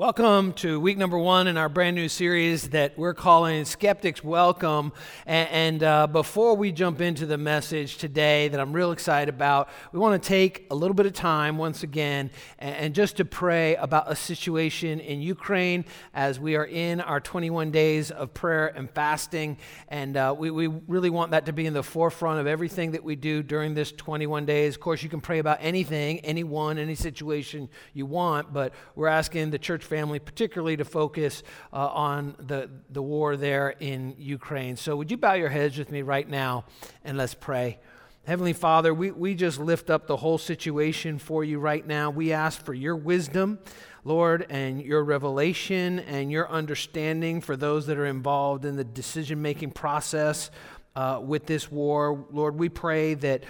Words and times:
Welcome 0.00 0.54
to 0.54 0.80
week 0.80 0.96
number 0.96 1.18
one 1.18 1.46
in 1.46 1.58
our 1.58 1.68
brand 1.68 1.94
new 1.94 2.08
series 2.08 2.70
that 2.70 2.96
we're 2.96 3.12
calling 3.12 3.66
Skeptics 3.66 4.24
Welcome. 4.24 4.94
And, 5.26 5.48
and 5.50 5.82
uh, 5.82 6.06
before 6.06 6.54
we 6.56 6.72
jump 6.72 7.02
into 7.02 7.26
the 7.26 7.36
message 7.36 7.98
today 7.98 8.48
that 8.48 8.58
I'm 8.58 8.72
real 8.72 8.92
excited 8.92 9.28
about, 9.28 9.68
we 9.92 9.98
want 9.98 10.22
to 10.22 10.26
take 10.26 10.66
a 10.70 10.74
little 10.74 10.94
bit 10.94 11.04
of 11.04 11.12
time 11.12 11.58
once 11.58 11.82
again 11.82 12.30
and, 12.58 12.76
and, 12.76 12.94
just 12.94 13.18
to 13.18 13.26
pray 13.26 13.76
about 13.76 14.10
a 14.10 14.16
situation 14.16 15.00
in 15.00 15.20
Ukraine 15.20 15.84
as 16.14 16.40
we 16.40 16.56
are 16.56 16.64
in 16.64 17.02
our 17.02 17.20
21 17.20 17.70
days 17.70 18.10
of 18.10 18.32
prayer 18.32 18.68
and 18.68 18.90
fasting. 18.90 19.58
And 19.88 20.16
uh, 20.16 20.34
we, 20.36 20.50
we 20.50 20.68
really 20.68 21.10
want 21.10 21.32
that 21.32 21.44
to 21.44 21.52
be 21.52 21.66
in 21.66 21.74
the 21.74 21.82
forefront 21.82 22.40
of 22.40 22.46
everything 22.46 22.92
that 22.92 23.04
we 23.04 23.16
do 23.16 23.42
during 23.42 23.74
this 23.74 23.92
21 23.92 24.46
days. 24.46 24.76
Of 24.76 24.80
course, 24.80 25.02
you 25.02 25.10
can 25.10 25.20
pray 25.20 25.40
about 25.40 25.58
anything, 25.60 26.20
anyone, 26.20 26.78
any 26.78 26.94
situation 26.94 27.68
you 27.92 28.06
want, 28.06 28.50
but 28.50 28.72
we're 28.94 29.06
asking 29.06 29.50
the 29.50 29.58
church 29.58 29.89
family, 29.90 30.20
particularly 30.20 30.76
to 30.76 30.84
focus 30.84 31.42
uh, 31.72 31.88
on 31.88 32.36
the, 32.38 32.70
the 32.90 33.02
war 33.02 33.36
there 33.36 33.74
in 33.80 34.14
Ukraine. 34.16 34.76
So, 34.76 34.94
would 34.96 35.10
you 35.10 35.16
bow 35.16 35.34
your 35.34 35.48
heads 35.48 35.76
with 35.76 35.90
me 35.90 36.02
right 36.02 36.28
now 36.28 36.64
and 37.04 37.18
let's 37.18 37.34
pray? 37.34 37.80
Heavenly 38.24 38.52
Father, 38.52 38.94
we, 38.94 39.10
we 39.10 39.34
just 39.34 39.58
lift 39.58 39.90
up 39.90 40.06
the 40.06 40.16
whole 40.16 40.38
situation 40.38 41.18
for 41.18 41.42
you 41.42 41.58
right 41.58 41.84
now. 41.84 42.10
We 42.10 42.32
ask 42.32 42.64
for 42.64 42.72
your 42.72 42.94
wisdom, 42.94 43.58
Lord, 44.04 44.46
and 44.48 44.80
your 44.80 45.02
revelation 45.02 45.98
and 46.00 46.30
your 46.30 46.48
understanding 46.48 47.40
for 47.40 47.56
those 47.56 47.86
that 47.86 47.98
are 47.98 48.06
involved 48.06 48.64
in 48.64 48.76
the 48.76 48.84
decision 48.84 49.42
making 49.42 49.72
process 49.72 50.52
uh, 50.94 51.20
with 51.20 51.46
this 51.46 51.72
war. 51.72 52.26
Lord, 52.30 52.56
we 52.56 52.68
pray 52.68 53.14
that 53.14 53.42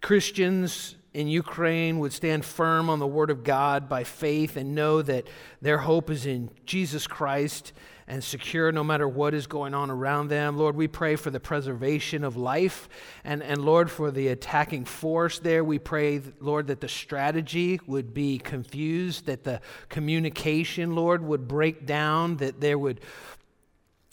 Christians 0.00 0.96
in 1.14 1.28
Ukraine 1.28 1.98
would 1.98 2.12
stand 2.12 2.44
firm 2.44 2.88
on 2.88 2.98
the 2.98 3.06
Word 3.06 3.30
of 3.30 3.44
God 3.44 3.88
by 3.88 4.04
faith 4.04 4.56
and 4.56 4.74
know 4.74 5.02
that 5.02 5.28
their 5.60 5.78
hope 5.78 6.10
is 6.10 6.24
in 6.24 6.50
Jesus 6.64 7.06
Christ 7.06 7.72
and 8.08 8.24
secure 8.24 8.72
no 8.72 8.82
matter 8.82 9.06
what 9.06 9.34
is 9.34 9.46
going 9.46 9.74
on 9.74 9.90
around 9.90 10.28
them. 10.28 10.56
Lord, 10.56 10.74
we 10.74 10.88
pray 10.88 11.16
for 11.16 11.30
the 11.30 11.38
preservation 11.38 12.24
of 12.24 12.36
life 12.36 12.88
and, 13.24 13.42
and 13.42 13.64
Lord, 13.64 13.90
for 13.90 14.10
the 14.10 14.28
attacking 14.28 14.86
force 14.86 15.38
there. 15.38 15.62
We 15.62 15.78
pray, 15.78 16.20
Lord, 16.40 16.66
that 16.68 16.80
the 16.80 16.88
strategy 16.88 17.78
would 17.86 18.14
be 18.14 18.38
confused, 18.38 19.26
that 19.26 19.44
the 19.44 19.60
communication, 19.88 20.94
Lord, 20.94 21.22
would 21.22 21.46
break 21.46 21.86
down, 21.86 22.38
that 22.38 22.60
there 22.60 22.78
would, 22.78 23.00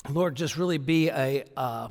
Lord, 0.09 0.35
just 0.35 0.57
really 0.57 0.77
be 0.77 1.09
a. 1.09 1.45
Uh, 1.55 1.89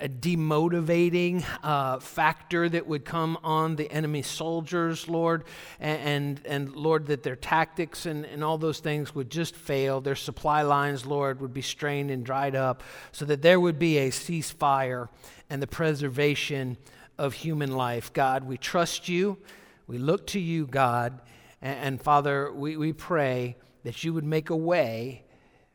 a, 0.00 0.08
demotivating 0.08 1.44
uh, 1.62 1.98
factor 1.98 2.68
that 2.68 2.86
would 2.86 3.04
come 3.04 3.38
on 3.42 3.76
the 3.76 3.90
enemy 3.90 4.22
soldiers, 4.22 5.08
Lord, 5.08 5.44
and, 5.80 6.00
and, 6.00 6.46
and, 6.46 6.76
Lord, 6.76 7.06
that 7.06 7.22
their 7.22 7.36
tactics 7.36 8.06
and, 8.06 8.24
and 8.24 8.44
all 8.44 8.58
those 8.58 8.80
things 8.80 9.14
would 9.14 9.30
just 9.30 9.56
fail. 9.56 10.00
Their 10.00 10.16
supply 10.16 10.62
lines, 10.62 11.06
Lord, 11.06 11.40
would 11.40 11.52
be 11.52 11.62
strained 11.62 12.10
and 12.10 12.24
dried 12.24 12.54
up, 12.54 12.82
so 13.12 13.24
that 13.24 13.42
there 13.42 13.60
would 13.60 13.78
be 13.78 13.98
a 13.98 14.10
ceasefire 14.10 15.08
and 15.50 15.62
the 15.62 15.66
preservation 15.66 16.76
of 17.18 17.34
human 17.34 17.72
life. 17.72 18.12
God, 18.12 18.44
we 18.44 18.56
trust 18.56 19.08
you. 19.08 19.38
We 19.86 19.98
look 19.98 20.26
to 20.28 20.40
you, 20.40 20.66
God. 20.66 21.20
And, 21.60 21.78
and 21.78 22.02
Father, 22.02 22.52
we, 22.52 22.76
we 22.76 22.92
pray 22.92 23.56
that 23.84 24.04
you 24.04 24.14
would 24.14 24.24
make 24.24 24.50
a 24.50 24.56
way 24.56 25.24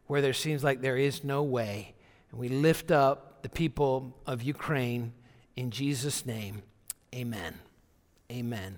where 0.08 0.22
there 0.22 0.34
seems 0.34 0.64
like 0.64 0.81
there 0.81 0.97
is 0.97 1.24
no 1.24 1.44
way. 1.44 1.94
And 2.31 2.40
we 2.40 2.50
lift 2.50 2.91
up 2.91 3.27
the 3.47 3.58
people 3.58 4.13
of 4.25 4.44
Ukraine 4.44 5.13
in 5.56 5.72
Jesus' 5.72 6.25
name. 6.25 6.63
Amen. 7.16 7.53
Amen. 8.30 8.78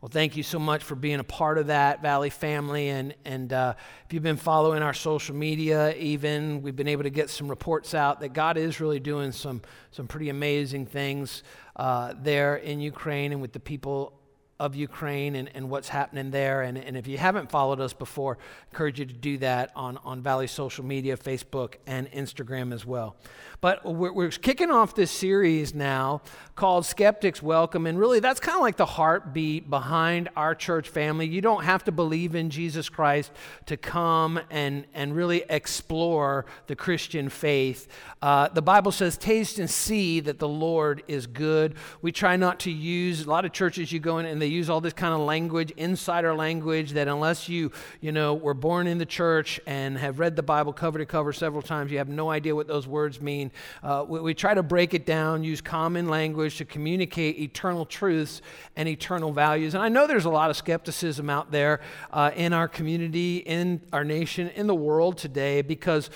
Well, 0.00 0.08
thank 0.10 0.38
you 0.38 0.42
so 0.42 0.58
much 0.58 0.82
for 0.82 0.94
being 0.94 1.20
a 1.20 1.24
part 1.24 1.58
of 1.58 1.66
that, 1.66 2.00
Valley 2.00 2.30
family. 2.30 2.88
And, 2.88 3.14
and 3.26 3.52
uh, 3.52 3.74
if 4.06 4.14
you've 4.14 4.22
been 4.22 4.38
following 4.38 4.82
our 4.82 4.94
social 4.94 5.36
media, 5.36 5.94
even, 5.96 6.62
we've 6.62 6.76
been 6.76 6.88
able 6.88 7.02
to 7.02 7.10
get 7.10 7.28
some 7.28 7.46
reports 7.46 7.92
out 7.92 8.20
that 8.20 8.30
God 8.32 8.56
is 8.56 8.80
really 8.80 9.00
doing 9.00 9.32
some, 9.32 9.60
some 9.90 10.06
pretty 10.06 10.30
amazing 10.30 10.86
things 10.86 11.42
uh, 11.76 12.14
there 12.22 12.56
in 12.56 12.80
Ukraine 12.80 13.32
and 13.32 13.42
with 13.42 13.52
the 13.52 13.60
people 13.60 14.18
of 14.60 14.76
Ukraine 14.76 15.34
and, 15.36 15.50
and 15.54 15.70
what's 15.70 15.88
happening 15.88 16.30
there. 16.30 16.60
And, 16.60 16.76
and 16.76 16.94
if 16.94 17.08
you 17.08 17.16
haven't 17.16 17.50
followed 17.50 17.80
us 17.80 17.94
before, 17.94 18.36
I 18.36 18.66
encourage 18.70 19.00
you 19.00 19.06
to 19.06 19.14
do 19.14 19.38
that 19.38 19.72
on, 19.74 19.98
on 20.04 20.20
Valley 20.20 20.46
social 20.46 20.84
media, 20.84 21.16
Facebook, 21.16 21.76
and 21.86 22.08
Instagram 22.12 22.72
as 22.74 22.84
well. 22.84 23.16
But 23.62 23.84
we're, 23.84 24.12
we're 24.12 24.30
kicking 24.30 24.70
off 24.70 24.94
this 24.94 25.10
series 25.10 25.74
now 25.74 26.20
called 26.56 26.84
Skeptics 26.84 27.42
Welcome. 27.42 27.86
And 27.86 27.98
really, 27.98 28.20
that's 28.20 28.38
kind 28.38 28.56
of 28.56 28.60
like 28.60 28.76
the 28.76 28.84
heartbeat 28.84 29.70
behind 29.70 30.28
our 30.36 30.54
church 30.54 30.90
family. 30.90 31.26
You 31.26 31.40
don't 31.40 31.64
have 31.64 31.84
to 31.84 31.92
believe 31.92 32.34
in 32.34 32.50
Jesus 32.50 32.90
Christ 32.90 33.32
to 33.64 33.78
come 33.78 34.38
and, 34.50 34.84
and 34.92 35.16
really 35.16 35.42
explore 35.48 36.44
the 36.66 36.76
Christian 36.76 37.30
faith. 37.30 37.88
Uh, 38.20 38.48
the 38.48 38.62
Bible 38.62 38.92
says, 38.92 39.16
Taste 39.16 39.58
and 39.58 39.70
see 39.70 40.20
that 40.20 40.38
the 40.38 40.48
Lord 40.48 41.02
is 41.08 41.26
good. 41.26 41.76
We 42.02 42.12
try 42.12 42.36
not 42.36 42.60
to 42.60 42.70
use, 42.70 43.24
a 43.24 43.30
lot 43.30 43.46
of 43.46 43.52
churches 43.52 43.90
you 43.90 44.00
go 44.00 44.18
in 44.18 44.26
and 44.26 44.40
they 44.40 44.49
use 44.50 44.68
all 44.68 44.80
this 44.80 44.92
kind 44.92 45.14
of 45.14 45.20
language, 45.20 45.70
insider 45.76 46.34
language, 46.34 46.92
that 46.92 47.08
unless 47.08 47.48
you, 47.48 47.72
you 48.00 48.12
know, 48.12 48.34
were 48.34 48.54
born 48.54 48.86
in 48.86 48.98
the 48.98 49.06
church 49.06 49.60
and 49.66 49.96
have 49.98 50.18
read 50.18 50.36
the 50.36 50.42
Bible 50.42 50.72
cover 50.72 50.98
to 50.98 51.06
cover 51.06 51.32
several 51.32 51.62
times, 51.62 51.90
you 51.90 51.98
have 51.98 52.08
no 52.08 52.30
idea 52.30 52.54
what 52.54 52.66
those 52.66 52.86
words 52.86 53.20
mean. 53.20 53.50
Uh, 53.82 54.04
we, 54.06 54.20
we 54.20 54.34
try 54.34 54.54
to 54.54 54.62
break 54.62 54.94
it 54.94 55.06
down, 55.06 55.44
use 55.44 55.60
common 55.60 56.08
language 56.08 56.56
to 56.58 56.64
communicate 56.64 57.38
eternal 57.38 57.84
truths 57.84 58.42
and 58.76 58.88
eternal 58.88 59.32
values. 59.32 59.74
And 59.74 59.82
I 59.82 59.88
know 59.88 60.06
there's 60.06 60.24
a 60.24 60.30
lot 60.30 60.50
of 60.50 60.56
skepticism 60.56 61.30
out 61.30 61.50
there 61.50 61.80
uh, 62.12 62.30
in 62.34 62.52
our 62.52 62.68
community, 62.68 63.38
in 63.38 63.80
our 63.92 64.04
nation, 64.04 64.48
in 64.50 64.66
the 64.66 64.74
world 64.74 65.18
today 65.18 65.62
because 65.62 66.10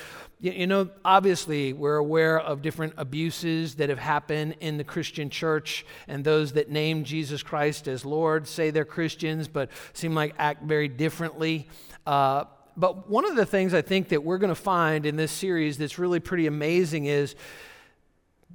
you 0.53 0.67
know, 0.67 0.91
obviously, 1.05 1.73
we're 1.73 1.97
aware 1.97 2.39
of 2.39 2.61
different 2.61 2.93
abuses 2.99 3.77
that 3.77 3.89
have 3.89 3.99
happened 3.99 4.57
in 4.61 4.77
the 4.77 4.85
Christian 4.85 5.31
church, 5.31 5.87
and 6.07 6.23
those 6.23 6.53
that 6.53 6.71
name 6.71 7.05
Jesus 7.05 7.43
Christ 7.43 7.89
as 7.89 8.05
Lord 8.05 8.47
say 8.47 8.71
they're 8.71 8.85
Christians, 8.85 9.49
but 9.49 9.71
seem 9.95 10.15
like 10.15 10.35
act 10.39 10.63
very 10.65 10.89
differently. 10.89 11.69
Uh, 12.07 12.45
but 12.77 13.09
one 13.09 13.25
of 13.25 13.37
the 13.37 13.47
things 13.47 13.73
I 13.73 13.81
think 13.81 14.11
that 14.11 14.23
we're 14.23 14.37
going 14.39 14.51
to 14.51 14.55
find 14.55 15.07
in 15.07 15.17
this 15.17 15.33
series 15.33 15.79
that's 15.79 15.99
really 15.99 16.21
pretty 16.21 16.47
amazing 16.47 17.07
is 17.07 17.35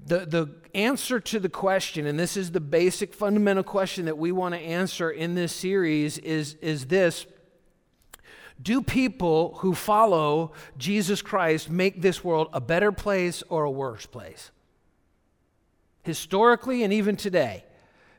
the, 0.06 0.26
the 0.26 0.50
answer 0.76 1.20
to 1.20 1.40
the 1.40 1.50
question, 1.50 2.06
and 2.06 2.20
this 2.20 2.38
is 2.38 2.52
the 2.52 2.62
basic 2.62 3.14
fundamental 3.16 3.64
question 3.64 4.06
that 4.06 4.18
we 4.18 4.32
want 4.32 4.54
to 4.54 4.62
answer 4.62 5.10
in 5.10 5.34
this 5.34 5.54
series, 5.54 6.20
is, 6.20 6.54
is 6.62 6.86
this 6.86 7.26
Do 8.62 8.82
people 8.82 9.56
who 9.60 9.74
follow 9.74 10.52
Jesus 10.78 11.22
Christ 11.22 11.70
make 11.70 12.02
this 12.02 12.24
world 12.24 12.50
a 12.52 12.60
better 12.60 12.92
place 12.92 13.42
or 13.50 13.64
a 13.64 13.72
worse 13.72 14.06
place? 14.06 14.52
Historically 16.04 16.84
and 16.84 16.92
even 16.92 17.16
today, 17.16 17.64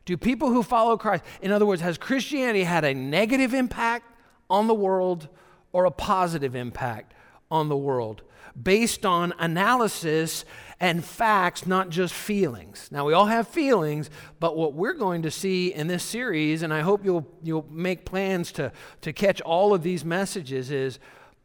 do 0.04 0.16
people 0.16 0.48
who 0.48 0.62
follow 0.62 0.96
Christ, 0.96 1.24
in 1.42 1.52
other 1.52 1.66
words, 1.66 1.82
has 1.82 1.98
Christianity 1.98 2.64
had 2.64 2.84
a 2.84 2.94
negative 2.94 3.52
impact 3.52 4.06
on 4.48 4.66
the 4.66 4.74
world 4.74 5.28
or 5.72 5.84
a 5.84 5.90
positive 5.90 6.54
impact 6.54 7.12
on 7.50 7.68
the 7.68 7.76
world 7.76 8.22
based 8.60 9.04
on 9.04 9.34
analysis 9.38 10.44
and 10.80 11.04
facts, 11.04 11.66
not 11.66 11.90
just 11.90 12.14
feelings. 12.14 12.88
Now, 12.90 13.04
we 13.04 13.12
all 13.12 13.26
have 13.26 13.46
feelings, 13.46 14.08
but 14.38 14.56
what 14.56 14.72
we're 14.72 14.94
going 14.94 15.22
to 15.22 15.30
see 15.30 15.74
in 15.74 15.88
this 15.88 16.02
series, 16.02 16.62
and 16.62 16.72
I 16.72 16.80
hope 16.80 17.04
you'll, 17.04 17.26
you'll 17.42 17.66
make 17.70 18.06
plans 18.06 18.50
to, 18.52 18.72
to 19.02 19.12
catch 19.12 19.42
all 19.42 19.74
of 19.74 19.82
these 19.82 20.04
messages, 20.04 20.70
is 20.70 20.98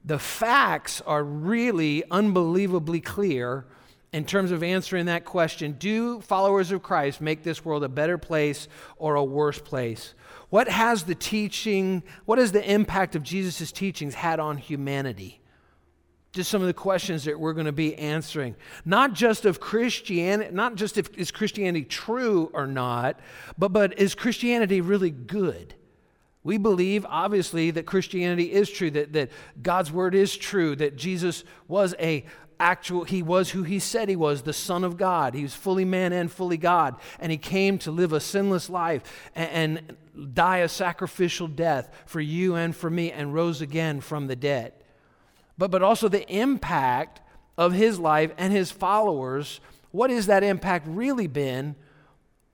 the 0.06 0.20
facts 0.20 1.02
are 1.02 1.24
really 1.24 2.04
unbelievably 2.10 3.02
clear 3.02 3.66
in 4.14 4.24
terms 4.24 4.52
of 4.52 4.64
answering 4.64 5.08
that 5.08 5.26
question 5.26 5.74
Do 5.74 6.22
followers 6.22 6.72
of 6.72 6.82
Christ 6.82 7.20
make 7.20 7.44
this 7.44 7.66
world 7.66 7.84
a 7.84 7.90
better 7.90 8.18
place 8.18 8.70
or 8.96 9.16
a 9.16 9.24
worse 9.24 9.60
place? 9.60 10.14
What 10.50 10.70
has 10.70 11.04
the 11.04 11.16
teaching, 11.16 12.04
what 12.24 12.38
has 12.38 12.54
the 12.54 12.72
impact 12.72 13.18
of 13.18 13.24
Jesus' 13.24 13.74
teachings 13.74 14.14
had 14.14 14.40
on 14.40 14.58
humanity? 14.58 15.42
Just 16.36 16.52
some 16.52 16.60
of 16.60 16.68
the 16.68 16.74
questions 16.74 17.24
that 17.24 17.40
we're 17.40 17.54
going 17.54 17.66
to 17.66 17.72
be 17.72 17.96
answering. 17.96 18.58
Not 18.84 19.14
just 19.14 19.46
of 19.46 19.62
Christianity, 19.62 20.54
not 20.54 20.76
just 20.76 20.98
if 20.98 21.18
is 21.18 21.32
Christianity 21.32 21.86
true 21.86 22.52
or 22.54 22.68
not, 22.68 23.22
but, 23.58 23.70
but 23.70 23.98
is 23.98 24.16
Christianity 24.16 24.82
really 24.82 25.12
good? 25.12 25.76
We 26.44 26.58
believe, 26.58 27.06
obviously, 27.08 27.72
that 27.72 27.86
Christianity 27.86 28.52
is 28.52 28.70
true, 28.70 28.92
that, 28.92 29.14
that 29.14 29.32
God's 29.62 29.94
word 29.94 30.14
is 30.14 30.36
true, 30.36 30.76
that 30.76 30.98
Jesus 30.98 31.46
was 31.70 31.96
a 32.00 32.26
actual 32.60 33.06
he 33.06 33.24
was 33.24 33.52
who 33.52 33.64
he 33.64 33.80
said 33.80 34.10
he 34.10 34.16
was 34.16 34.44
the 34.44 34.54
son 34.54 34.86
of 34.86 34.96
god 34.96 35.34
he 35.34 35.44
was 35.44 35.54
fully 35.54 35.84
man 35.84 36.14
and 36.14 36.32
fully 36.32 36.56
god 36.56 36.96
and 37.20 37.30
he 37.30 37.38
came 37.38 37.78
to 37.78 37.92
live 37.92 38.14
a 38.14 38.20
sinless 38.22 38.70
life 38.70 39.30
and, 39.36 39.50
and, 39.50 39.98
die 40.34 40.60
a 40.60 40.70
sacrificial 40.70 41.50
death 41.50 41.94
for 42.06 42.22
you 42.22 42.56
and 42.56 42.74
for 42.74 42.90
me 42.90 43.12
and 43.12 43.34
rose 43.34 43.60
again 43.60 44.00
from 44.00 44.28
the 44.28 44.36
dead 44.38 44.72
but 45.58 45.72
but 45.72 45.82
also 45.82 46.08
the 46.08 46.28
impact 46.32 47.22
of 47.58 47.74
his 47.74 48.00
life 48.00 48.32
and 48.38 48.52
his 48.52 48.72
followers 48.72 49.60
what 49.92 50.10
has 50.10 50.26
that 50.26 50.44
impact 50.44 50.86
really 50.88 51.28
been 51.28 51.76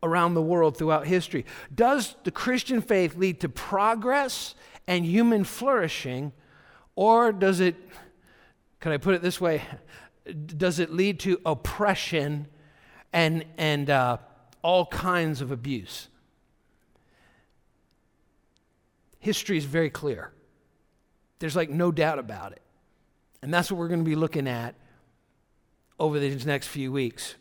around 0.03 0.33
the 0.33 0.42
world 0.42 0.77
throughout 0.77 1.07
history 1.07 1.45
does 1.74 2.15
the 2.24 2.31
christian 2.31 2.81
faith 2.81 3.15
lead 3.15 3.39
to 3.39 3.50
progress 3.50 4.56
and 4.88 5.06
human 5.06 5.44
flourishing 5.44 6.33
Or 6.95 7.31
does 7.31 7.59
it, 7.59 7.75
can 8.80 8.92
I 8.92 8.98
put 8.98 9.15
it 9.15 9.21
this 9.21 9.39
way, 9.39 9.62
does 10.45 10.80
it 10.80 10.92
lead 10.92 11.19
to 11.21 11.39
oppression 11.45 12.48
and, 13.13 13.45
and 13.57 13.89
uh, 13.89 14.18
all 14.62 14.86
kinds 14.86 15.42
of 15.42 15.51
abuse? 15.51 16.09
History 19.19 19.57
is 19.57 19.65
very 19.65 19.89
clear. 19.89 20.31
There's 21.39 21.56
like 21.56 21.69
no 21.69 21.92
doubt 21.92 22.19
about 22.19 22.51
it. 22.51 22.62
And 23.42 23.54
that's 23.54 23.72
what 23.72 23.80
we're 23.80 23.88
going 23.88 24.04
to 24.04 24.10
be 24.10 24.16
looking 24.16 24.48
at 24.48 24.76
over 26.00 26.20
these 26.20 26.46
next 26.46 26.68
few 26.68 26.92
weeks. 26.92 27.36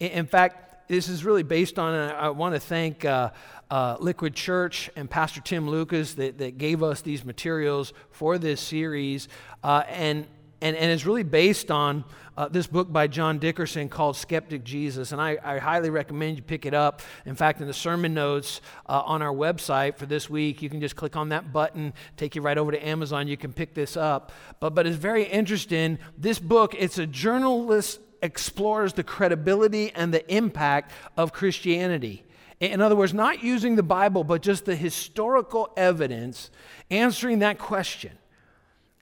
In 0.00 0.26
fact, 0.26 0.88
this 0.88 1.08
is 1.08 1.24
really 1.24 1.42
based 1.42 1.78
on, 1.78 1.94
I 1.94 2.30
want 2.30 2.54
to 2.54 2.60
thank 2.60 3.04
uh, 3.04 3.30
uh, 3.70 3.96
Liquid 4.00 4.34
Church 4.34 4.90
and 4.96 5.08
Pastor 5.08 5.40
Tim 5.40 5.68
Lucas 5.68 6.14
that, 6.14 6.38
that 6.38 6.58
gave 6.58 6.82
us 6.82 7.02
these 7.02 7.24
materials 7.24 7.92
for 8.10 8.38
this 8.38 8.60
series. 8.60 9.28
Uh, 9.62 9.84
and, 9.88 10.26
and, 10.62 10.76
and 10.76 10.92
it's 10.92 11.04
really 11.04 11.24
based 11.24 11.70
on 11.70 12.04
uh, 12.36 12.48
this 12.48 12.66
book 12.66 12.90
by 12.90 13.08
John 13.08 13.38
Dickerson 13.38 13.88
called 13.88 14.16
Skeptic 14.16 14.64
Jesus. 14.64 15.12
And 15.12 15.20
I, 15.20 15.36
I, 15.44 15.58
highly 15.58 15.90
recommend 15.90 16.36
you 16.36 16.42
pick 16.42 16.64
it 16.64 16.72
up. 16.72 17.02
In 17.26 17.34
fact, 17.34 17.60
in 17.60 17.66
the 17.66 17.74
sermon 17.74 18.14
notes 18.14 18.62
uh, 18.86 19.02
on 19.04 19.20
our 19.20 19.34
website 19.34 19.98
for 19.98 20.06
this 20.06 20.30
week, 20.30 20.62
you 20.62 20.70
can 20.70 20.80
just 20.80 20.96
click 20.96 21.16
on 21.16 21.28
that 21.30 21.52
button, 21.52 21.92
take 22.16 22.36
you 22.36 22.42
right 22.42 22.56
over 22.56 22.72
to 22.72 22.86
Amazon. 22.86 23.28
You 23.28 23.36
can 23.36 23.52
pick 23.52 23.74
this 23.74 23.96
up. 23.96 24.32
But, 24.60 24.74
but 24.74 24.86
it's 24.86 24.96
very 24.96 25.24
interesting. 25.24 25.98
This 26.16 26.38
book, 26.38 26.74
it's 26.78 26.96
a 26.96 27.06
journalist 27.06 28.00
explores 28.22 28.92
the 28.92 29.02
credibility 29.02 29.90
and 29.90 30.14
the 30.14 30.32
impact 30.32 30.92
of 31.16 31.32
Christianity. 31.32 32.24
In 32.60 32.80
other 32.80 32.94
words, 32.94 33.12
not 33.12 33.42
using 33.42 33.74
the 33.74 33.82
Bible, 33.82 34.22
but 34.22 34.40
just 34.40 34.64
the 34.64 34.76
historical 34.76 35.72
evidence 35.76 36.50
answering 36.88 37.40
that 37.40 37.58
question. 37.58 38.12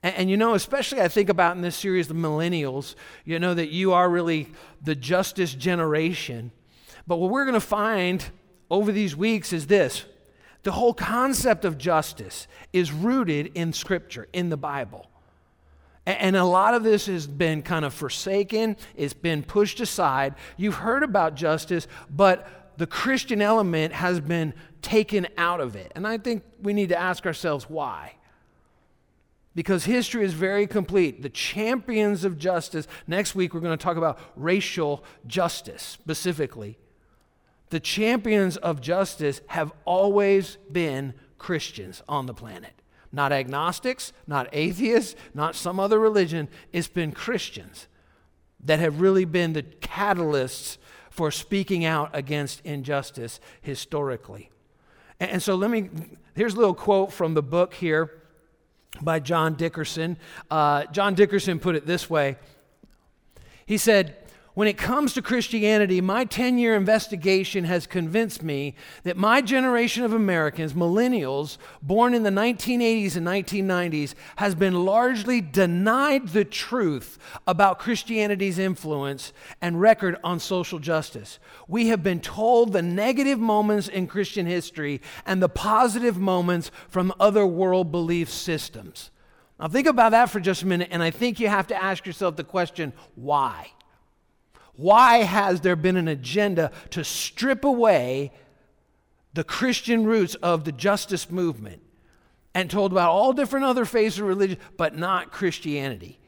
And, 0.03 0.15
and, 0.15 0.29
you 0.29 0.37
know, 0.37 0.53
especially 0.53 1.01
I 1.01 1.07
think 1.07 1.29
about 1.29 1.55
in 1.55 1.61
this 1.61 1.75
series, 1.75 2.07
the 2.07 2.13
millennials, 2.13 2.95
you 3.25 3.39
know, 3.39 3.53
that 3.53 3.69
you 3.69 3.93
are 3.93 4.09
really 4.09 4.49
the 4.81 4.95
justice 4.95 5.53
generation. 5.53 6.51
But 7.07 7.17
what 7.17 7.29
we're 7.31 7.45
going 7.45 7.53
to 7.53 7.59
find 7.59 8.23
over 8.69 8.91
these 8.91 9.15
weeks 9.15 9.53
is 9.53 9.67
this 9.67 10.05
the 10.63 10.71
whole 10.71 10.93
concept 10.93 11.65
of 11.65 11.77
justice 11.77 12.47
is 12.71 12.91
rooted 12.91 13.51
in 13.55 13.73
Scripture, 13.73 14.27
in 14.31 14.49
the 14.49 14.57
Bible. 14.57 15.07
And 16.05 16.35
a 16.35 16.43
lot 16.43 16.73
of 16.73 16.83
this 16.83 17.05
has 17.05 17.27
been 17.27 17.61
kind 17.61 17.85
of 17.85 17.93
forsaken, 17.93 18.75
it's 18.95 19.13
been 19.13 19.43
pushed 19.43 19.79
aside. 19.79 20.33
You've 20.57 20.75
heard 20.75 21.03
about 21.03 21.35
justice, 21.35 21.87
but 22.09 22.73
the 22.77 22.87
Christian 22.87 23.41
element 23.41 23.93
has 23.93 24.19
been 24.19 24.53
taken 24.81 25.27
out 25.37 25.61
of 25.61 25.75
it. 25.75 25.91
And 25.95 26.07
I 26.07 26.17
think 26.17 26.43
we 26.61 26.73
need 26.73 26.89
to 26.89 26.99
ask 26.99 27.27
ourselves 27.27 27.69
why. 27.69 28.15
Because 29.53 29.83
history 29.83 30.23
is 30.23 30.33
very 30.33 30.65
complete. 30.65 31.21
The 31.21 31.29
champions 31.29 32.23
of 32.23 32.37
justice, 32.37 32.87
next 33.05 33.35
week 33.35 33.53
we're 33.53 33.59
going 33.59 33.77
to 33.77 33.83
talk 33.83 33.97
about 33.97 34.19
racial 34.35 35.03
justice 35.27 35.81
specifically. 35.83 36.77
The 37.69 37.79
champions 37.79 38.57
of 38.57 38.81
justice 38.81 39.41
have 39.47 39.71
always 39.85 40.57
been 40.71 41.13
Christians 41.37 42.01
on 42.07 42.27
the 42.27 42.33
planet. 42.33 42.73
Not 43.11 43.33
agnostics, 43.33 44.13
not 44.25 44.47
atheists, 44.53 45.15
not 45.33 45.55
some 45.55 45.79
other 45.79 45.99
religion. 45.99 46.47
It's 46.71 46.87
been 46.87 47.11
Christians 47.11 47.87
that 48.63 48.79
have 48.79 49.01
really 49.01 49.25
been 49.25 49.53
the 49.53 49.63
catalysts 49.63 50.77
for 51.09 51.29
speaking 51.29 51.83
out 51.83 52.09
against 52.13 52.61
injustice 52.65 53.41
historically. 53.61 54.49
And 55.19 55.43
so 55.43 55.55
let 55.55 55.69
me, 55.69 55.89
here's 56.35 56.53
a 56.53 56.57
little 56.57 56.73
quote 56.73 57.11
from 57.11 57.33
the 57.33 57.43
book 57.43 57.73
here 57.73 58.20
by 58.99 59.19
John 59.19 59.55
Dickerson. 59.55 60.17
Uh, 60.49 60.85
John 60.85 61.15
Dickerson 61.15 61.59
put 61.59 61.75
it 61.75 61.85
this 61.85 62.09
way 62.09 62.37
He 63.65 63.77
said, 63.77 64.17
when 64.53 64.67
it 64.67 64.77
comes 64.77 65.13
to 65.13 65.21
Christianity, 65.21 66.01
my 66.01 66.25
10 66.25 66.57
year 66.57 66.75
investigation 66.75 67.63
has 67.63 67.87
convinced 67.87 68.43
me 68.43 68.75
that 69.03 69.15
my 69.15 69.41
generation 69.41 70.03
of 70.03 70.11
Americans, 70.11 70.73
millennials, 70.73 71.57
born 71.81 72.13
in 72.13 72.23
the 72.23 72.29
1980s 72.29 73.15
and 73.15 73.25
1990s, 73.25 74.13
has 74.37 74.55
been 74.55 74.85
largely 74.85 75.39
denied 75.39 76.29
the 76.29 76.43
truth 76.43 77.17
about 77.47 77.79
Christianity's 77.79 78.59
influence 78.59 79.31
and 79.61 79.79
record 79.79 80.17
on 80.23 80.39
social 80.39 80.79
justice. 80.79 81.39
We 81.67 81.87
have 81.87 82.03
been 82.03 82.19
told 82.19 82.73
the 82.73 82.81
negative 82.81 83.39
moments 83.39 83.87
in 83.87 84.07
Christian 84.07 84.45
history 84.45 85.01
and 85.25 85.41
the 85.41 85.49
positive 85.49 86.17
moments 86.17 86.71
from 86.89 87.13
other 87.19 87.45
world 87.45 87.91
belief 87.91 88.29
systems. 88.29 89.11
Now, 89.59 89.67
think 89.67 89.87
about 89.87 90.11
that 90.11 90.29
for 90.29 90.39
just 90.39 90.63
a 90.63 90.67
minute, 90.67 90.89
and 90.91 91.03
I 91.03 91.11
think 91.11 91.39
you 91.39 91.47
have 91.47 91.67
to 91.67 91.81
ask 91.81 92.05
yourself 92.05 92.35
the 92.35 92.43
question 92.43 92.91
why? 93.15 93.71
Why 94.75 95.17
has 95.19 95.61
there 95.61 95.75
been 95.75 95.97
an 95.97 96.07
agenda 96.07 96.71
to 96.91 97.03
strip 97.03 97.63
away 97.63 98.31
the 99.33 99.43
Christian 99.43 100.05
roots 100.05 100.35
of 100.35 100.63
the 100.63 100.71
justice 100.71 101.29
movement 101.29 101.81
and 102.53 102.69
told 102.69 102.91
about 102.91 103.11
all 103.11 103.33
different 103.33 103.65
other 103.65 103.85
faiths 103.85 104.17
of 104.17 104.25
religion, 104.25 104.57
but 104.77 104.97
not 104.97 105.31
Christianity? 105.31 106.19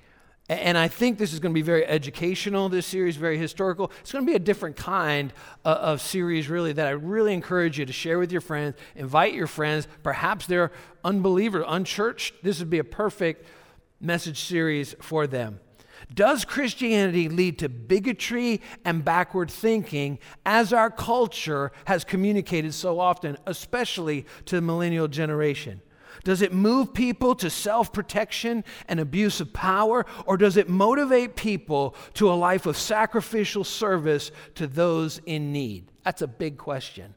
And 0.50 0.78
I 0.78 0.90
think 0.90 1.18
this 1.18 1.32
is 1.32 1.40
going 1.40 1.54
to 1.54 1.58
be 1.58 1.62
very 1.62 1.86
educational, 1.86 2.68
this 2.68 2.86
series, 2.86 3.16
very 3.16 3.38
historical. 3.38 3.92
It's 4.02 4.12
going 4.12 4.26
to 4.26 4.30
be 4.30 4.36
a 4.36 4.40
different 4.40 4.76
kind 4.76 5.32
uh, 5.64 5.70
of 5.70 6.02
series, 6.02 6.50
really, 6.50 6.74
that 6.74 6.86
I 6.86 6.92
really 6.92 7.34
encourage 7.34 7.80
you 7.80 7.86
to 7.86 7.94
share 7.94 8.20
with 8.20 8.30
your 8.30 8.42
friends, 8.42 8.76
invite 8.96 9.34
your 9.34 9.48
friends. 9.48 9.88
Perhaps 10.04 10.48
they're 10.48 10.74
unbelievers, 11.06 11.64
unchurched. 11.66 12.44
This 12.44 12.60
would 12.60 12.70
be 12.70 12.80
a 12.80 12.84
perfect 12.84 13.48
message 14.02 14.44
series 14.44 14.96
for 15.00 15.28
them. 15.28 15.62
Does 16.14 16.46
Christianity 16.46 17.30
lead 17.30 17.60
to 17.60 17.70
bigotry 17.70 18.62
and 18.86 19.04
backward 19.04 19.50
thinking 19.50 20.20
as 20.46 20.74
our 20.74 20.92
culture 20.92 21.72
has 21.86 22.04
communicated 22.04 22.74
so 22.74 23.00
often, 23.00 23.38
especially 23.46 24.26
to 24.46 24.56
the 24.56 24.62
millennial 24.62 25.08
generation? 25.08 25.82
Does 26.24 26.42
it 26.42 26.54
move 26.54 26.94
people 26.94 27.36
to 27.36 27.50
self 27.50 27.92
protection 27.92 28.64
and 28.88 29.00
abuse 29.00 29.42
of 29.42 29.52
power, 29.54 30.06
or 30.26 30.38
does 30.38 30.58
it 30.58 30.70
motivate 30.70 31.36
people 31.36 31.96
to 32.14 32.32
a 32.32 32.34
life 32.34 32.66
of 32.66 32.78
sacrificial 32.78 33.64
service 33.64 34.32
to 34.56 34.68
those 34.68 35.20
in 35.26 35.52
need? 35.52 35.92
That's 36.04 36.22
a 36.22 36.28
big 36.28 36.58
question. 36.58 37.16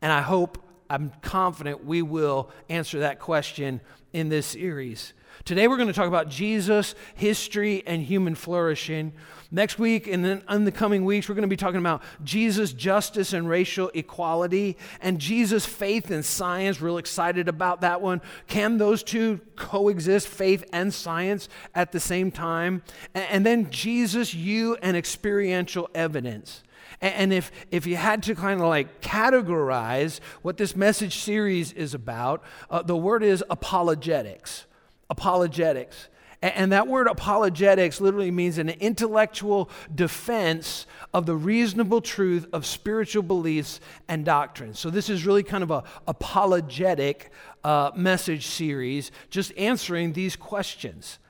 And 0.00 0.12
I 0.12 0.22
hope, 0.22 0.58
I'm 0.88 1.12
confident 1.22 1.84
we 1.84 2.02
will 2.02 2.50
answer 2.68 3.00
that 3.00 3.18
question 3.18 3.80
in 4.12 4.28
this 4.28 4.46
series. 4.46 5.14
Today 5.44 5.66
we're 5.66 5.76
going 5.76 5.88
to 5.88 5.92
talk 5.92 6.06
about 6.06 6.28
Jesus, 6.28 6.94
history, 7.16 7.82
and 7.84 8.00
human 8.00 8.36
flourishing. 8.36 9.12
Next 9.50 9.76
week 9.76 10.06
and 10.06 10.24
then 10.24 10.44
in 10.48 10.64
the 10.64 10.70
coming 10.70 11.04
weeks, 11.04 11.28
we're 11.28 11.34
going 11.34 11.42
to 11.42 11.48
be 11.48 11.56
talking 11.56 11.80
about 11.80 12.00
Jesus' 12.22 12.72
justice 12.72 13.32
and 13.32 13.48
racial 13.48 13.90
equality 13.92 14.76
and 15.00 15.18
Jesus' 15.18 15.66
faith 15.66 16.12
and 16.12 16.24
science. 16.24 16.80
Real 16.80 16.96
excited 16.96 17.48
about 17.48 17.80
that 17.80 18.00
one. 18.00 18.20
Can 18.46 18.78
those 18.78 19.02
two 19.02 19.40
coexist, 19.56 20.28
faith 20.28 20.64
and 20.72 20.94
science, 20.94 21.48
at 21.74 21.90
the 21.90 22.00
same 22.00 22.30
time? 22.30 22.84
And 23.12 23.44
then 23.44 23.68
Jesus, 23.70 24.34
you, 24.34 24.76
and 24.76 24.96
experiential 24.96 25.90
evidence. 25.92 26.62
And 27.00 27.32
if, 27.32 27.50
if 27.72 27.84
you 27.84 27.96
had 27.96 28.22
to 28.24 28.36
kind 28.36 28.60
of 28.60 28.68
like 28.68 29.00
categorize 29.00 30.20
what 30.42 30.56
this 30.56 30.76
message 30.76 31.16
series 31.16 31.72
is 31.72 31.94
about, 31.94 32.44
uh, 32.70 32.82
the 32.82 32.96
word 32.96 33.24
is 33.24 33.42
apologetics 33.50 34.66
apologetics. 35.10 36.08
And 36.42 36.72
that 36.72 36.88
word 36.88 37.06
apologetics 37.06 38.00
literally 38.00 38.32
means 38.32 38.58
an 38.58 38.68
intellectual 38.68 39.70
defense 39.94 40.86
of 41.14 41.24
the 41.24 41.36
reasonable 41.36 42.00
truth 42.00 42.46
of 42.52 42.66
spiritual 42.66 43.22
beliefs 43.22 43.78
and 44.08 44.24
doctrines. 44.24 44.80
So, 44.80 44.90
this 44.90 45.08
is 45.08 45.24
really 45.24 45.44
kind 45.44 45.62
of 45.62 45.70
a 45.70 45.84
apologetic 46.08 47.30
uh, 47.62 47.92
message 47.94 48.48
series, 48.48 49.12
just 49.30 49.56
answering 49.56 50.14
these 50.14 50.34
questions. 50.34 51.20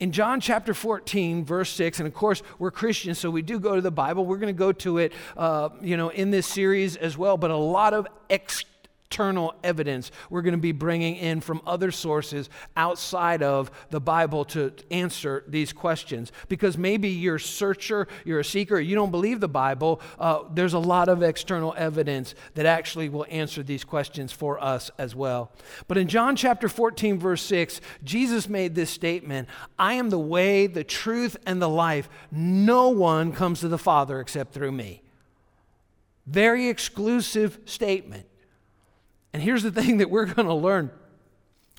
In 0.00 0.10
John 0.10 0.40
chapter 0.40 0.74
14, 0.74 1.44
verse 1.44 1.70
6, 1.70 2.00
and 2.00 2.08
of 2.08 2.14
course, 2.14 2.42
we're 2.58 2.72
Christians, 2.72 3.20
so 3.20 3.30
we 3.30 3.42
do 3.42 3.60
go 3.60 3.76
to 3.76 3.80
the 3.80 3.92
Bible. 3.92 4.26
We're 4.26 4.38
going 4.38 4.52
to 4.52 4.58
go 4.58 4.72
to 4.72 4.98
it, 4.98 5.12
uh, 5.36 5.68
you 5.80 5.96
know, 5.96 6.08
in 6.08 6.32
this 6.32 6.48
series 6.48 6.96
as 6.96 7.16
well, 7.16 7.36
but 7.36 7.52
a 7.52 7.56
lot 7.56 7.94
of 7.94 8.08
ex- 8.28 8.64
external 9.12 9.54
evidence 9.62 10.10
we're 10.30 10.40
going 10.40 10.54
to 10.54 10.58
be 10.58 10.72
bringing 10.72 11.16
in 11.16 11.38
from 11.38 11.60
other 11.66 11.90
sources 11.90 12.48
outside 12.78 13.42
of 13.42 13.70
the 13.90 14.00
Bible 14.00 14.42
to 14.42 14.72
answer 14.90 15.44
these 15.46 15.70
questions. 15.70 16.32
Because 16.48 16.78
maybe 16.78 17.10
you're 17.10 17.36
a 17.36 17.40
searcher, 17.40 18.08
you're 18.24 18.40
a 18.40 18.44
seeker, 18.44 18.80
you 18.80 18.94
don't 18.94 19.10
believe 19.10 19.40
the 19.40 19.48
Bible, 19.48 20.00
uh, 20.18 20.44
there's 20.54 20.72
a 20.72 20.78
lot 20.78 21.10
of 21.10 21.22
external 21.22 21.74
evidence 21.76 22.34
that 22.54 22.64
actually 22.64 23.10
will 23.10 23.26
answer 23.28 23.62
these 23.62 23.84
questions 23.84 24.32
for 24.32 24.58
us 24.64 24.90
as 24.96 25.14
well. 25.14 25.52
But 25.88 25.98
in 25.98 26.08
John 26.08 26.34
chapter 26.34 26.70
14, 26.70 27.18
verse 27.18 27.42
6, 27.42 27.82
Jesus 28.02 28.48
made 28.48 28.74
this 28.74 28.88
statement 28.88 29.46
I 29.78 29.92
am 29.94 30.08
the 30.08 30.18
way, 30.18 30.66
the 30.66 30.84
truth, 30.84 31.36
and 31.44 31.60
the 31.60 31.68
life. 31.68 32.08
No 32.30 32.88
one 32.88 33.32
comes 33.32 33.60
to 33.60 33.68
the 33.68 33.76
Father 33.76 34.20
except 34.20 34.54
through 34.54 34.72
me. 34.72 35.02
Very 36.26 36.68
exclusive 36.68 37.58
statement. 37.66 38.26
And 39.32 39.42
here's 39.42 39.62
the 39.62 39.72
thing 39.72 39.98
that 39.98 40.10
we're 40.10 40.26
going 40.26 40.48
to 40.48 40.54
learn 40.54 40.90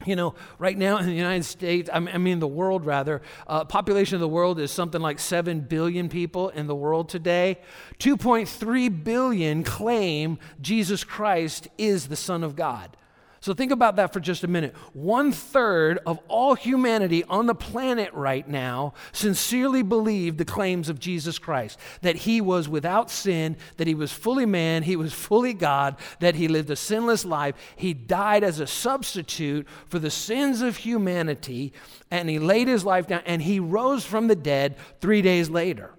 You 0.05 0.15
know, 0.15 0.36
right 0.57 0.77
now 0.77 0.98
in 0.98 1.05
the 1.05 1.13
United 1.13 1.45
States, 1.45 1.89
I 1.93 2.00
mean 2.00 2.39
the 2.39 2.48
world 2.48 2.86
rather, 2.86 3.22
uh, 3.48 3.63
population 3.65 4.15
of 4.15 4.22
the 4.22 4.27
world 4.27 4.60
is 4.60 4.72
something 4.72 5.00
like 5.00 5.19
7 5.19 5.62
billion 5.62 6.10
people 6.10 6.50
in 6.50 6.67
the 6.67 6.75
world 6.75 7.10
today. 7.10 7.60
2.3 8.00 9.03
billion 9.03 9.63
claim 9.63 10.39
Jesus 10.62 11.03
Christ 11.03 11.67
is 11.77 12.07
the 12.07 12.15
Son 12.15 12.43
of 12.43 12.55
God. 12.55 12.98
So 13.44 13.54
think 13.54 13.74
about 13.74 13.98
that 13.98 14.14
for 14.14 14.22
just 14.22 14.46
a 14.46 14.48
minute. 14.48 14.74
One 14.94 15.34
third 15.34 16.00
of 16.06 16.18
all 16.30 16.56
humanity 16.56 17.26
on 17.26 17.46
the 17.46 17.54
planet 17.54 18.14
right 18.14 18.48
now 18.48 18.94
sincerely 19.12 19.82
believe 19.82 20.38
the 20.38 20.46
claims 20.46 20.88
of 20.88 20.98
Jesus 20.98 21.40
Christ 21.40 21.78
that 22.04 22.16
he 22.16 22.40
was 22.40 22.70
without 22.70 23.12
sin, 23.12 23.58
that 23.76 23.86
he 23.86 23.96
was 23.96 24.14
fully 24.14 24.46
man, 24.46 24.84
he 24.84 24.96
was 24.96 25.12
fully 25.12 25.54
God, 25.54 25.98
that 26.22 26.36
he 26.36 26.48
lived 26.48 26.70
a 26.70 26.78
sinless 26.78 27.26
life. 27.26 27.56
He 27.76 27.94
died 27.94 28.46
as 28.46 28.62
a 28.62 28.66
substitute 28.66 29.68
for 29.90 30.00
the 30.00 30.10
sins 30.10 30.62
of 30.62 30.78
humanity, 30.78 31.74
and 32.10 32.30
he 32.30 32.40
laid 32.40 32.70
his 32.70 32.86
life 32.86 33.08
down, 33.08 33.24
and 33.26 33.42
he 33.42 33.60
rose 33.60 34.06
from 34.06 34.28
the 34.28 34.38
dead 34.38 34.78
three 35.02 35.22
days 35.22 35.50
later. 35.50 35.94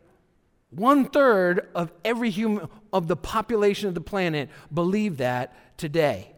One 0.71 1.05
third 1.05 1.69
of 1.75 1.93
every 2.07 2.31
human 2.31 2.71
of 2.91 3.07
the 3.07 3.17
population 3.17 3.87
of 3.87 3.95
the 3.95 4.01
planet 4.01 4.49
believe 4.73 5.19
that 5.19 5.55
today 5.77 6.34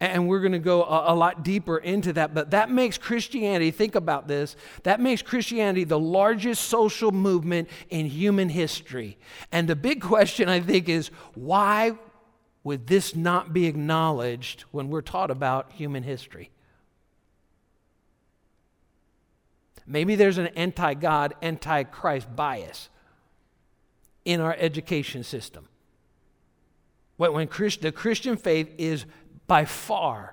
and 0.00 0.26
we're 0.26 0.40
going 0.40 0.52
to 0.52 0.58
go 0.58 0.82
a, 0.82 1.12
a, 1.12 1.14
lot 1.14 1.44
deeper 1.44 1.76
into 1.76 2.14
that. 2.14 2.32
But 2.32 2.52
that 2.52 2.70
makes 2.70 2.96
Christianity, 2.96 3.70
think 3.70 3.94
about 3.94 4.26
this, 4.26 4.56
that 4.82 4.98
makes 4.98 5.20
Christianity 5.20 5.84
the 5.84 5.98
largest 5.98 6.64
social 6.64 7.12
movement 7.12 7.68
in 7.90 8.06
human 8.06 8.48
history. 8.48 9.18
And 9.52 9.68
the 9.68 9.76
big 9.76 10.00
question, 10.00 10.48
I 10.48 10.60
think, 10.60 10.88
is 10.88 11.10
why 11.34 11.98
would 12.64 12.86
this 12.86 13.14
not 13.14 13.52
be 13.52 13.66
acknowledged 13.66 14.62
when 14.70 14.88
we're 14.88 15.02
taught 15.02 15.30
about 15.30 15.72
human 15.72 16.02
history? 16.02 16.50
Maybe 19.86 20.14
there's 20.14 20.38
an 20.38 20.46
anti 20.48 20.94
God, 20.94 21.34
anti 21.42 21.82
Christ 21.84 22.34
bias 22.34 22.88
in 24.24 24.40
our 24.40 24.56
education 24.58 25.24
system. 25.24 25.68
When, 27.16 27.48
Christ, 27.48 27.82
the 27.82 27.92
Christian 27.92 28.38
faith 28.38 28.70
is 28.78 29.04
by 29.50 29.64
far 29.64 30.32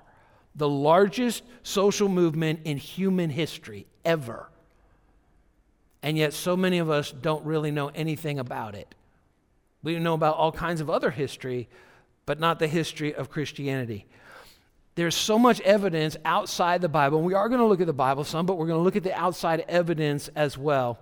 the 0.54 0.68
largest 0.68 1.42
social 1.64 2.08
movement 2.08 2.60
in 2.64 2.76
human 2.76 3.30
history 3.30 3.84
ever. 4.04 4.48
And 6.04 6.16
yet, 6.16 6.32
so 6.32 6.56
many 6.56 6.78
of 6.78 6.88
us 6.88 7.10
don't 7.10 7.44
really 7.44 7.72
know 7.72 7.88
anything 7.88 8.38
about 8.38 8.76
it. 8.76 8.94
We 9.82 9.98
know 9.98 10.14
about 10.14 10.36
all 10.36 10.52
kinds 10.52 10.80
of 10.80 10.88
other 10.88 11.10
history, 11.10 11.68
but 12.26 12.38
not 12.38 12.60
the 12.60 12.68
history 12.68 13.12
of 13.12 13.28
Christianity. 13.28 14.06
There's 14.94 15.16
so 15.16 15.36
much 15.36 15.60
evidence 15.62 16.16
outside 16.24 16.80
the 16.80 16.88
Bible, 16.88 17.18
and 17.18 17.26
we 17.26 17.34
are 17.34 17.48
going 17.48 17.60
to 17.60 17.66
look 17.66 17.80
at 17.80 17.88
the 17.88 17.92
Bible 17.92 18.22
some, 18.22 18.46
but 18.46 18.56
we're 18.56 18.68
going 18.68 18.78
to 18.78 18.84
look 18.84 18.94
at 18.94 19.02
the 19.02 19.18
outside 19.18 19.64
evidence 19.66 20.28
as 20.36 20.56
well. 20.56 20.96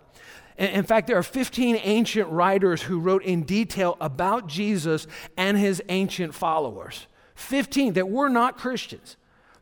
In 0.57 0.85
fact, 0.85 1.07
there 1.07 1.19
are 1.19 1.23
15 1.23 1.81
ancient 1.83 2.31
writers 2.31 2.81
who 2.81 2.99
wrote 2.99 3.25
in 3.25 3.43
detail 3.43 3.99
about 4.01 4.47
Jesus 4.47 5.07
and 5.37 5.59
his 5.59 5.83
ancient 5.91 6.35
followers. 6.35 7.07
15 7.37 7.93
that 7.95 8.09
were 8.09 8.29
not 8.29 8.59
Christians, 8.59 9.17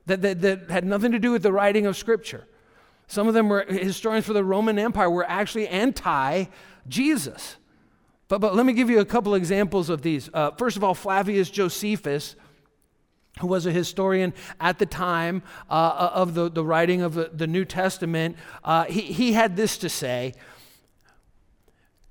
that, 0.06 0.22
that, 0.22 0.40
that 0.40 0.70
had 0.70 0.84
nothing 0.84 1.12
to 1.12 1.18
do 1.18 1.32
with 1.32 1.42
the 1.42 1.52
writing 1.52 1.86
of 1.86 1.96
Scripture. 1.96 2.46
Some 3.06 3.28
of 3.28 3.34
them 3.34 3.48
were 3.48 3.64
historians 3.64 4.24
for 4.24 4.32
the 4.32 4.44
Roman 4.44 4.78
Empire, 4.78 5.10
were 5.10 5.28
actually 5.28 5.68
anti 5.68 6.46
Jesus. 6.88 7.56
But, 8.28 8.40
but 8.40 8.54
let 8.54 8.64
me 8.64 8.72
give 8.72 8.88
you 8.88 9.00
a 9.00 9.04
couple 9.04 9.34
examples 9.34 9.90
of 9.90 10.02
these. 10.02 10.30
Uh, 10.32 10.52
first 10.52 10.76
of 10.76 10.84
all, 10.84 10.94
Flavius 10.94 11.50
Josephus, 11.50 12.36
who 13.40 13.46
was 13.46 13.66
a 13.66 13.72
historian 13.72 14.32
at 14.60 14.78
the 14.78 14.86
time 14.86 15.42
uh, 15.68 16.10
of 16.14 16.34
the, 16.34 16.48
the 16.48 16.64
writing 16.64 17.02
of 17.02 17.14
the, 17.14 17.30
the 17.32 17.46
New 17.46 17.64
Testament, 17.64 18.36
uh, 18.62 18.84
he, 18.84 19.00
he 19.02 19.32
had 19.32 19.56
this 19.56 19.76
to 19.78 19.88
say 19.88 20.34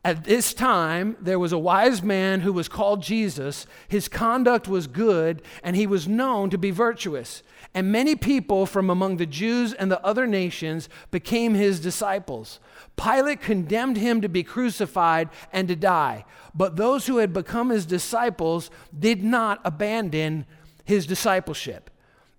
at 0.05 0.25
this 0.25 0.53
time, 0.53 1.15
there 1.22 1.39
was 1.39 1.53
a 1.53 1.57
wise 1.57 2.03
man 2.03 2.41
who 2.41 2.51
was 2.51 2.67
called 2.67 3.01
Jesus. 3.01 3.65
His 3.88 4.10
conduct 4.10 4.67
was 4.67 4.86
good, 4.86 5.41
and 5.63 5.77
he 5.77 5.88
was 5.88 6.10
known 6.10 6.50
to 6.50 6.57
be 6.57 6.72
virtuous. 6.72 7.41
And 7.74 7.89
many 7.89 8.15
people 8.15 8.65
from 8.65 8.89
among 8.89 9.15
the 9.15 9.25
Jews 9.25 9.72
and 9.72 9.89
the 9.89 10.03
other 10.05 10.27
nations 10.27 10.89
became 11.10 11.53
his 11.53 11.79
disciples. 11.79 12.60
Pilate 12.98 13.39
condemned 13.39 13.95
him 13.95 14.19
to 14.19 14.27
be 14.27 14.43
crucified 14.43 15.29
and 15.53 15.69
to 15.69 15.75
die. 15.75 16.25
But 16.53 16.75
those 16.75 17.07
who 17.07 17.17
had 17.17 17.31
become 17.31 17.69
his 17.69 17.86
disciples 17.86 18.69
did 18.98 19.24
not 19.24 19.62
abandon 19.63 20.45
his 20.83 21.07
discipleship. 21.07 21.89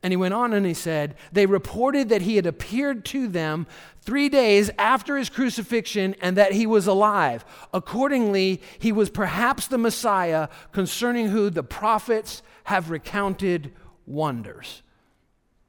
And 0.04 0.12
he 0.12 0.18
went 0.18 0.34
on 0.34 0.52
and 0.52 0.66
he 0.66 0.75
said, 0.75 1.16
They 1.32 1.46
reported 1.46 2.11
that 2.11 2.20
he 2.20 2.37
had 2.37 2.44
appeared 2.44 3.06
to 3.06 3.26
them 3.26 3.66
three 4.02 4.28
days 4.28 4.70
after 4.78 5.16
his 5.16 5.30
crucifixion 5.30 6.14
and 6.20 6.37
that 6.37 6.52
he 6.52 6.66
was 6.66 6.87
alive. 6.87 7.42
Accordingly, 7.73 8.61
he 8.78 8.92
was 8.92 9.08
perhaps 9.08 9.66
the 9.66 9.78
Messiah 9.78 10.49
concerning 10.73 11.28
who 11.28 11.49
the 11.49 11.62
prophets 11.62 12.42
have 12.64 12.90
recounted 12.90 13.73
wonders. 14.04 14.82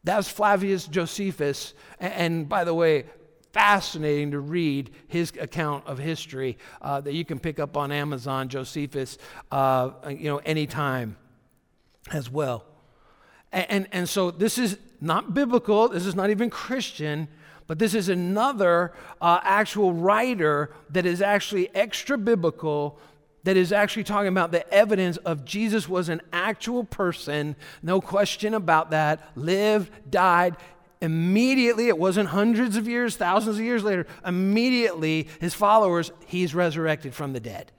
That 0.03 0.17
was 0.17 0.27
Flavius 0.27 0.85
Josephus. 0.85 1.73
And 2.01 2.49
by 2.49 2.65
the 2.65 2.73
way, 2.73 3.05
fascinating 3.53 4.31
to 4.31 4.39
read 4.41 4.91
his 5.07 5.31
account 5.39 5.87
of 5.87 5.97
history 5.97 6.57
uh, 6.81 6.99
that 6.99 7.13
you 7.13 7.23
can 7.23 7.39
pick 7.39 7.57
up 7.57 7.77
on 7.77 7.89
Amazon, 7.89 8.49
Josephus, 8.49 9.17
uh, 9.49 9.91
you 10.09 10.25
know, 10.25 10.39
anytime 10.39 11.15
as 12.11 12.29
well. 12.29 12.65
And, 13.55 13.65
and, 13.69 13.87
and 13.93 14.09
so 14.09 14.29
this 14.29 14.57
is 14.57 14.77
not 14.99 15.33
biblical, 15.33 15.87
this 15.87 16.05
is 16.05 16.13
not 16.13 16.29
even 16.29 16.49
Christian, 16.49 17.29
but 17.67 17.79
this 17.79 17.95
is 17.95 18.09
another 18.09 18.93
uh, 19.21 19.39
actual 19.41 19.93
writer 19.93 20.71
that 20.89 21.05
is 21.05 21.21
actually 21.21 21.73
extra 21.73 22.17
biblical 22.17 22.99
that 23.45 23.55
is 23.55 23.71
actually 23.71 24.03
talking 24.03 24.27
about 24.27 24.51
the 24.51 24.71
evidence 24.73 25.17
of 25.17 25.45
Jesus 25.45 25.87
was 25.87 26.09
an 26.09 26.19
actual 26.33 26.83
person, 26.83 27.55
no 27.83 28.01
question 28.01 28.55
about 28.55 28.89
that, 28.89 29.31
lived, 29.35 29.91
died. 30.09 30.57
Immediately, 30.99 31.87
it 31.87 31.97
wasn't 31.97 32.29
hundreds 32.29 32.75
of 32.75 32.87
years, 32.87 33.15
thousands 33.15 33.57
of 33.57 33.63
years 33.63 33.83
later, 33.83 34.07
immediately, 34.25 35.27
his 35.39 35.53
followers, 35.53 36.11
he's 36.25 36.55
resurrected 36.55 37.13
from 37.13 37.33
the 37.33 37.39
dead. 37.39 37.71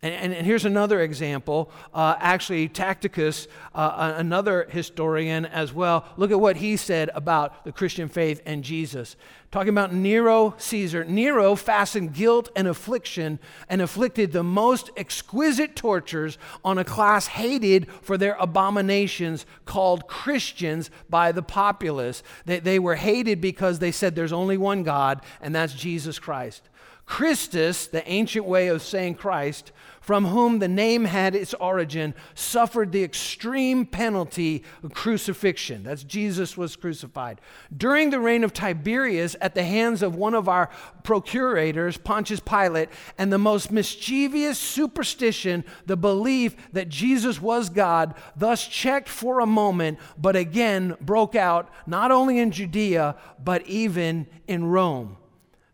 And, 0.00 0.14
and, 0.14 0.32
and, 0.32 0.46
here's 0.46 0.64
another 0.64 1.00
example. 1.00 1.72
Uh, 1.92 2.14
actually, 2.20 2.68
Tacitus, 2.68 3.48
uh, 3.74 4.14
another 4.16 4.68
historian 4.70 5.44
as 5.44 5.72
well, 5.72 6.04
look 6.16 6.30
at 6.30 6.38
what 6.38 6.58
he 6.58 6.76
said 6.76 7.10
about 7.16 7.64
the 7.64 7.72
Christian 7.72 8.08
faith 8.08 8.40
and 8.46 8.62
Jesus. 8.62 9.16
Talking 9.50 9.70
about 9.70 9.92
Nero 9.92 10.54
Caesar. 10.58 11.04
Nero 11.04 11.56
fastened 11.56 12.14
guilt 12.14 12.48
and 12.54 12.68
affliction 12.68 13.40
and 13.68 13.82
afflicted 13.82 14.30
the 14.30 14.44
most 14.44 14.90
exquisite 14.96 15.74
tortures 15.74 16.38
on 16.64 16.78
a 16.78 16.84
class 16.84 17.26
hated 17.26 17.90
for 18.00 18.16
their 18.16 18.36
abominations 18.38 19.46
called 19.64 20.06
Christians 20.06 20.90
by 21.10 21.32
the 21.32 21.42
populace. 21.42 22.22
They, 22.44 22.60
they 22.60 22.78
were 22.78 22.96
hated 22.96 23.40
because 23.40 23.80
they 23.80 23.90
said 23.90 24.14
there's 24.14 24.32
only 24.32 24.58
one 24.58 24.84
God, 24.84 25.22
and 25.40 25.52
that's 25.52 25.74
Jesus 25.74 26.20
Christ. 26.20 26.68
Christus, 27.08 27.86
the 27.86 28.06
ancient 28.08 28.44
way 28.44 28.68
of 28.68 28.82
saying 28.82 29.14
Christ, 29.14 29.72
from 30.08 30.24
whom 30.24 30.58
the 30.58 30.68
name 30.68 31.04
had 31.04 31.34
its 31.34 31.52
origin, 31.52 32.14
suffered 32.34 32.92
the 32.92 33.04
extreme 33.04 33.84
penalty 33.84 34.64
of 34.82 34.94
crucifixion. 34.94 35.82
That's 35.82 36.02
Jesus 36.02 36.56
was 36.56 36.76
crucified. 36.76 37.42
During 37.76 38.08
the 38.08 38.18
reign 38.18 38.42
of 38.42 38.54
Tiberius, 38.54 39.36
at 39.38 39.54
the 39.54 39.64
hands 39.64 40.00
of 40.00 40.16
one 40.16 40.32
of 40.32 40.48
our 40.48 40.70
procurators, 41.02 41.98
Pontius 41.98 42.40
Pilate, 42.40 42.88
and 43.18 43.30
the 43.30 43.36
most 43.36 43.70
mischievous 43.70 44.58
superstition, 44.58 45.62
the 45.84 45.94
belief 45.94 46.56
that 46.72 46.88
Jesus 46.88 47.38
was 47.38 47.68
God, 47.68 48.14
thus 48.34 48.66
checked 48.66 49.10
for 49.10 49.40
a 49.40 49.46
moment, 49.46 49.98
but 50.16 50.36
again 50.36 50.96
broke 51.02 51.34
out 51.34 51.68
not 51.86 52.10
only 52.10 52.38
in 52.38 52.50
Judea, 52.50 53.14
but 53.44 53.66
even 53.66 54.26
in 54.46 54.64
Rome. 54.64 55.18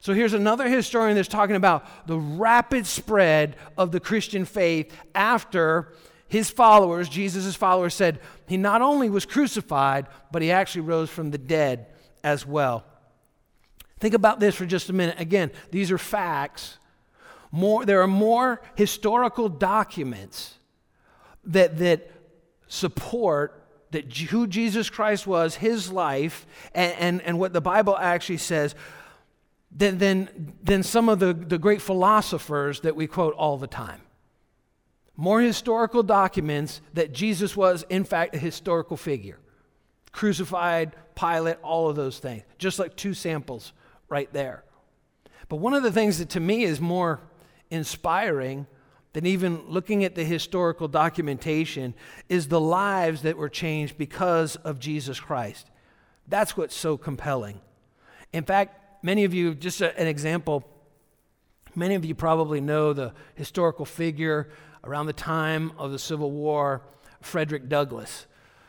So 0.04 0.12
here's 0.12 0.34
another 0.34 0.68
historian 0.68 1.16
that's 1.16 1.28
talking 1.28 1.56
about 1.56 2.06
the 2.06 2.18
rapid 2.18 2.84
spread 2.86 3.56
of 3.78 3.90
the 3.90 4.00
Christian 4.00 4.44
faith 4.44 4.94
after 5.14 5.94
his 6.28 6.50
followers, 6.50 7.08
Jesus' 7.08 7.56
followers, 7.56 7.94
said 7.94 8.20
he 8.46 8.58
not 8.58 8.82
only 8.82 9.08
was 9.08 9.24
crucified, 9.24 10.08
but 10.30 10.42
he 10.42 10.50
actually 10.50 10.82
rose 10.82 11.08
from 11.08 11.30
the 11.30 11.38
dead 11.38 11.86
as 12.22 12.46
well. 12.46 12.84
Think 13.98 14.12
about 14.12 14.40
this 14.40 14.54
for 14.54 14.66
just 14.66 14.90
a 14.90 14.92
minute. 14.92 15.18
Again, 15.18 15.50
these 15.70 15.90
are 15.90 15.96
facts. 15.96 16.76
More, 17.50 17.86
there 17.86 18.02
are 18.02 18.06
more 18.06 18.60
historical 18.74 19.48
documents 19.48 20.52
that, 21.44 21.78
that 21.78 22.10
support 22.68 23.64
that 23.92 24.14
who 24.14 24.46
Jesus 24.48 24.90
Christ 24.90 25.26
was, 25.26 25.54
his 25.54 25.90
life, 25.90 26.46
and, 26.74 26.92
and, 26.98 27.22
and 27.22 27.38
what 27.38 27.54
the 27.54 27.62
Bible 27.62 27.96
actually 27.96 28.36
says 28.36 28.74
than, 29.74 29.98
than, 29.98 30.54
than 30.62 30.82
some 30.82 31.08
of 31.08 31.18
the, 31.18 31.34
the 31.34 31.58
great 31.58 31.82
philosophers 31.82 32.80
that 32.80 32.94
we 32.94 33.06
quote 33.06 33.34
all 33.34 33.58
the 33.58 33.66
time. 33.66 34.00
More 35.16 35.40
historical 35.40 36.02
documents 36.02 36.80
that 36.94 37.12
Jesus 37.12 37.56
was, 37.56 37.84
in 37.88 38.04
fact, 38.04 38.34
a 38.34 38.38
historical 38.38 38.96
figure. 38.96 39.38
crucified, 40.12 40.94
Pilate, 41.14 41.58
all 41.62 41.88
of 41.88 41.96
those 41.96 42.18
things. 42.18 42.42
Just 42.58 42.78
like 42.78 42.96
two 42.96 43.14
samples 43.14 43.72
right 44.08 44.32
there. 44.32 44.64
But 45.48 45.56
one 45.56 45.74
of 45.74 45.82
the 45.82 45.92
things 45.92 46.18
that 46.18 46.30
to 46.30 46.40
me 46.40 46.64
is 46.64 46.80
more 46.80 47.20
inspiring 47.70 48.66
than 49.12 49.26
even 49.26 49.62
looking 49.68 50.04
at 50.04 50.14
the 50.14 50.24
historical 50.24 50.88
documentation 50.88 51.94
is 52.28 52.48
the 52.48 52.60
lives 52.60 53.22
that 53.22 53.36
were 53.36 53.48
changed 53.48 53.96
because 53.96 54.56
of 54.56 54.78
Jesus 54.78 55.20
Christ. 55.20 55.70
That's 56.26 56.56
what's 56.56 56.74
so 56.74 56.96
compelling. 56.96 57.60
In 58.32 58.44
fact, 58.44 58.80
many 59.04 59.24
of 59.24 59.34
you, 59.34 59.54
just 59.54 59.82
a, 59.82 59.96
an 60.00 60.08
example, 60.08 60.64
many 61.76 61.94
of 61.94 62.04
you 62.04 62.14
probably 62.14 62.60
know 62.60 62.92
the 62.94 63.12
historical 63.34 63.84
figure 63.84 64.48
around 64.82 65.06
the 65.06 65.12
time 65.12 65.72
of 65.78 65.92
the 65.92 65.98
Civil 65.98 66.30
War, 66.30 66.82
Frederick 67.20 67.68
Douglass. 67.68 68.26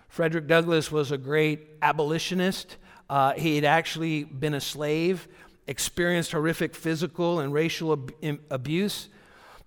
Frederick 0.10 0.48
Douglass 0.48 0.92
was 0.92 1.12
a 1.12 1.18
great 1.18 1.68
abolitionist. 1.82 2.76
Uh, 3.10 3.34
he 3.34 3.56
had 3.56 3.64
actually 3.64 4.26
been 4.26 4.54
a 4.54 4.62
slave, 4.62 5.28
experienced 5.68 6.34
horrific 6.34 6.76
physical 6.76 7.40
and 7.40 7.54
racial 7.54 7.94
ab- 7.94 8.40
abuse, 8.50 9.08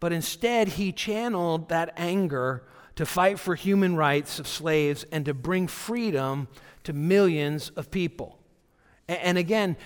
but 0.00 0.12
instead 0.12 0.68
he 0.68 0.92
channeled 0.92 1.70
that 1.70 1.94
anger 1.96 2.62
to 2.94 3.06
fight 3.06 3.38
for 3.38 3.54
human 3.54 3.96
rights 3.96 4.38
of 4.38 4.46
slaves 4.46 5.06
and 5.12 5.24
to 5.24 5.32
bring 5.32 5.66
freedom 5.66 6.46
to 6.84 6.92
millions 6.92 7.70
of 7.70 7.90
people. 7.90 8.38
And, 9.06 9.18
and 9.18 9.38
again, 9.38 9.76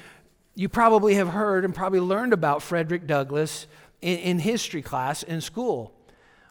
you 0.54 0.68
probably 0.68 1.14
have 1.14 1.28
heard 1.28 1.64
and 1.64 1.74
probably 1.74 2.00
learned 2.00 2.32
about 2.32 2.62
Frederick 2.62 3.06
Douglass 3.06 3.66
in, 4.00 4.18
in 4.18 4.38
history 4.38 4.82
class 4.82 5.22
in 5.22 5.40
school. 5.40 5.92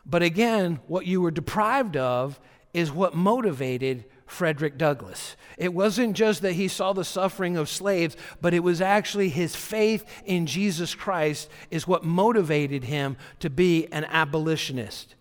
But 0.05 0.23
again, 0.23 0.79
what 0.87 1.05
you 1.05 1.21
were 1.21 1.31
deprived 1.31 1.95
of 1.95 2.39
is 2.73 2.91
what 2.91 3.13
motivated 3.13 4.05
Frederick 4.25 4.77
Douglass. 4.77 5.35
It 5.57 5.73
wasn't 5.73 6.15
just 6.15 6.41
that 6.41 6.53
he 6.53 6.69
saw 6.69 6.93
the 6.93 7.03
suffering 7.03 7.57
of 7.57 7.67
slaves, 7.67 8.15
but 8.39 8.53
it 8.53 8.61
was 8.61 8.79
actually 8.79 9.29
his 9.29 9.55
faith 9.55 10.05
in 10.25 10.45
Jesus 10.45 10.95
Christ 10.95 11.49
is 11.69 11.85
what 11.85 12.05
motivated 12.05 12.85
him 12.85 13.17
to 13.39 13.49
be 13.49 13.91
an 13.91 14.05
abolitionist. 14.05 15.15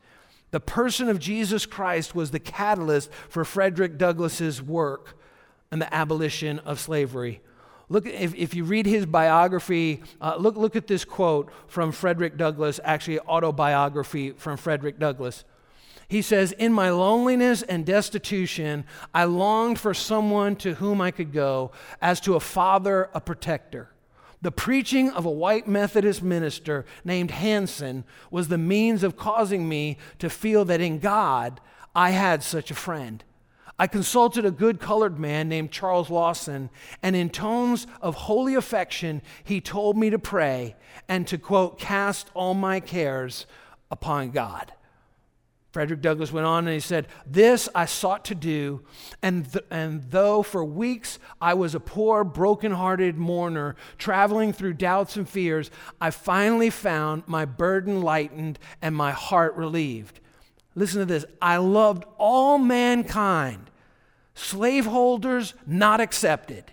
The 0.53 0.61
person 0.61 1.09
of 1.09 1.19
Jesus 1.19 1.67
Christ 1.67 2.15
was 2.15 2.31
the 2.31 2.39
catalyst 2.39 3.11
for 3.29 3.45
Frederick 3.45 3.99
Douglass's 3.99 4.63
work 4.63 5.19
and 5.73 5.83
the 5.83 5.93
abolition 5.93 6.61
of 6.61 6.81
slavery. 6.81 7.41
Look, 7.91 8.07
if, 8.07 8.37
if 8.37 8.55
you 8.55 8.63
read 8.63 8.87
his 8.87 9.05
biography, 9.05 10.03
uh, 10.21 10.37
look, 10.39 10.57
look 10.57 10.77
at 10.77 10.87
this 10.87 11.05
quote 11.05 11.51
from 11.67 11.91
Frederick 11.91 12.37
Douglass, 12.37 12.79
actually, 12.85 13.19
autobiography 13.19 14.31
from 14.31 14.57
Frederick 14.57 15.01
Douglass. 15.01 15.45
He 16.07 16.23
says, 16.23 16.53
In 16.53 16.73
my 16.73 16.91
loneliness 16.91 17.63
and 17.63 17.85
destitution, 17.85 18.85
I 19.13 19.25
longed 19.25 19.81
for 19.81 19.93
someone 19.93 20.55
to 20.57 20.75
whom 20.75 21.01
I 21.01 21.11
could 21.11 21.33
go, 21.33 21.73
as 22.01 22.21
to 22.21 22.37
a 22.37 22.41
father, 22.41 23.11
a 23.13 23.21
protector. 23.21 23.91
The 24.41 24.53
preaching 24.53 25.11
of 25.11 25.27
a 25.27 25.31
white 25.31 25.67
Methodist 25.67 26.23
minister 26.23 26.87
named 27.05 27.33
Hanson 27.33 28.05
was 28.31 28.47
the 28.47 28.57
means 28.57 29.03
of 29.03 29.17
causing 29.17 29.69
me 29.69 29.99
to 30.21 30.31
feel 30.31 30.65
that 30.67 30.81
in 30.81 31.01
God 31.01 31.61
I 31.95 32.11
had 32.11 32.45
such 32.45 32.71
a 32.71 32.77
friend. 32.77 33.25
I 33.81 33.87
consulted 33.87 34.45
a 34.45 34.51
good 34.51 34.79
colored 34.79 35.19
man 35.19 35.49
named 35.49 35.71
Charles 35.71 36.11
Lawson, 36.11 36.69
and 37.03 37.17
in 37.17 37.31
tones 37.31 37.87
of 38.03 38.15
holy 38.15 38.55
affection, 38.55 39.23
he 39.43 39.63
told 39.63 39.97
me 39.97 40.11
to 40.11 40.19
pray 40.19 40.77
and 41.09 41.27
to, 41.29 41.39
quote, 41.39 41.79
cast 41.79 42.31
all 42.35 42.53
my 42.53 42.81
cares 42.81 43.47
upon 43.91 44.33
God. 44.33 44.71
Frederick 45.73 46.03
Douglass 46.03 46.31
went 46.31 46.47
on 46.47 46.67
and 46.67 46.75
he 46.75 46.81
said, 46.81 47.09
This 47.25 47.71
I 47.75 47.87
sought 47.87 48.27
to 48.27 48.35
do, 48.35 48.83
and, 49.23 49.51
th- 49.51 49.65
and 49.71 50.03
though 50.11 50.43
for 50.43 50.63
weeks 50.63 51.19
I 51.41 51.55
was 51.55 51.75
a 51.75 51.81
poor, 51.81 52.23
broken-hearted 52.23 53.17
mourner 53.17 53.77
traveling 53.97 54.53
through 54.53 54.75
doubts 54.75 55.17
and 55.17 55.27
fears, 55.27 55.71
I 55.99 56.11
finally 56.11 56.69
found 56.69 57.23
my 57.27 57.47
burden 57.47 58.03
lightened 58.03 58.59
and 58.83 58.95
my 58.95 59.13
heart 59.13 59.55
relieved. 59.55 60.21
Listen 60.75 61.01
to 61.01 61.07
this 61.07 61.25
I 61.41 61.57
loved 61.57 62.05
all 62.19 62.59
mankind, 62.59 63.70
slaveholders 64.35 65.55
not 65.67 66.01
accepted, 66.01 66.65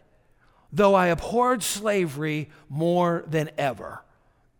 though 0.71 0.95
I 0.95 1.07
abhorred 1.07 1.63
slavery 1.63 2.49
more 2.69 3.23
than 3.27 3.49
ever. 3.57 4.03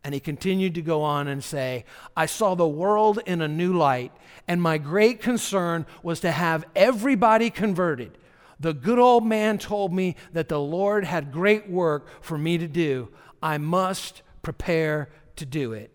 And 0.03 0.13
he 0.13 0.19
continued 0.19 0.75
to 0.75 0.81
go 0.81 1.01
on 1.01 1.27
and 1.27 1.43
say, 1.43 1.83
I 2.15 2.27
saw 2.27 2.55
the 2.55 2.67
world 2.67 3.19
in 3.25 3.41
a 3.41 3.47
new 3.47 3.73
light, 3.73 4.13
and 4.47 4.61
my 4.61 4.77
great 4.77 5.21
concern 5.21 5.85
was 6.01 6.21
to 6.21 6.31
have 6.31 6.65
everybody 6.75 7.49
converted. 7.49 8.17
The 8.59 8.73
good 8.73 8.99
old 8.99 9.25
man 9.25 9.57
told 9.57 9.93
me 9.93 10.15
that 10.33 10.47
the 10.47 10.59
Lord 10.59 11.03
had 11.03 11.31
great 11.31 11.69
work 11.69 12.07
for 12.23 12.37
me 12.37 12.57
to 12.57 12.67
do. 12.67 13.09
I 13.43 13.57
must 13.57 14.21
prepare 14.41 15.09
to 15.35 15.45
do 15.45 15.73
it. 15.73 15.91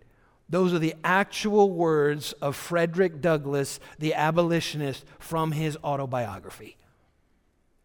Those 0.49 0.75
are 0.75 0.79
the 0.79 0.95
actual 1.03 1.71
words 1.71 2.33
of 2.35 2.55
Frederick 2.55 3.23
Douglass, 3.23 3.81
the 3.99 4.13
abolitionist, 4.13 5.07
from 5.19 5.53
his 5.53 5.79
autobiography 5.83 6.77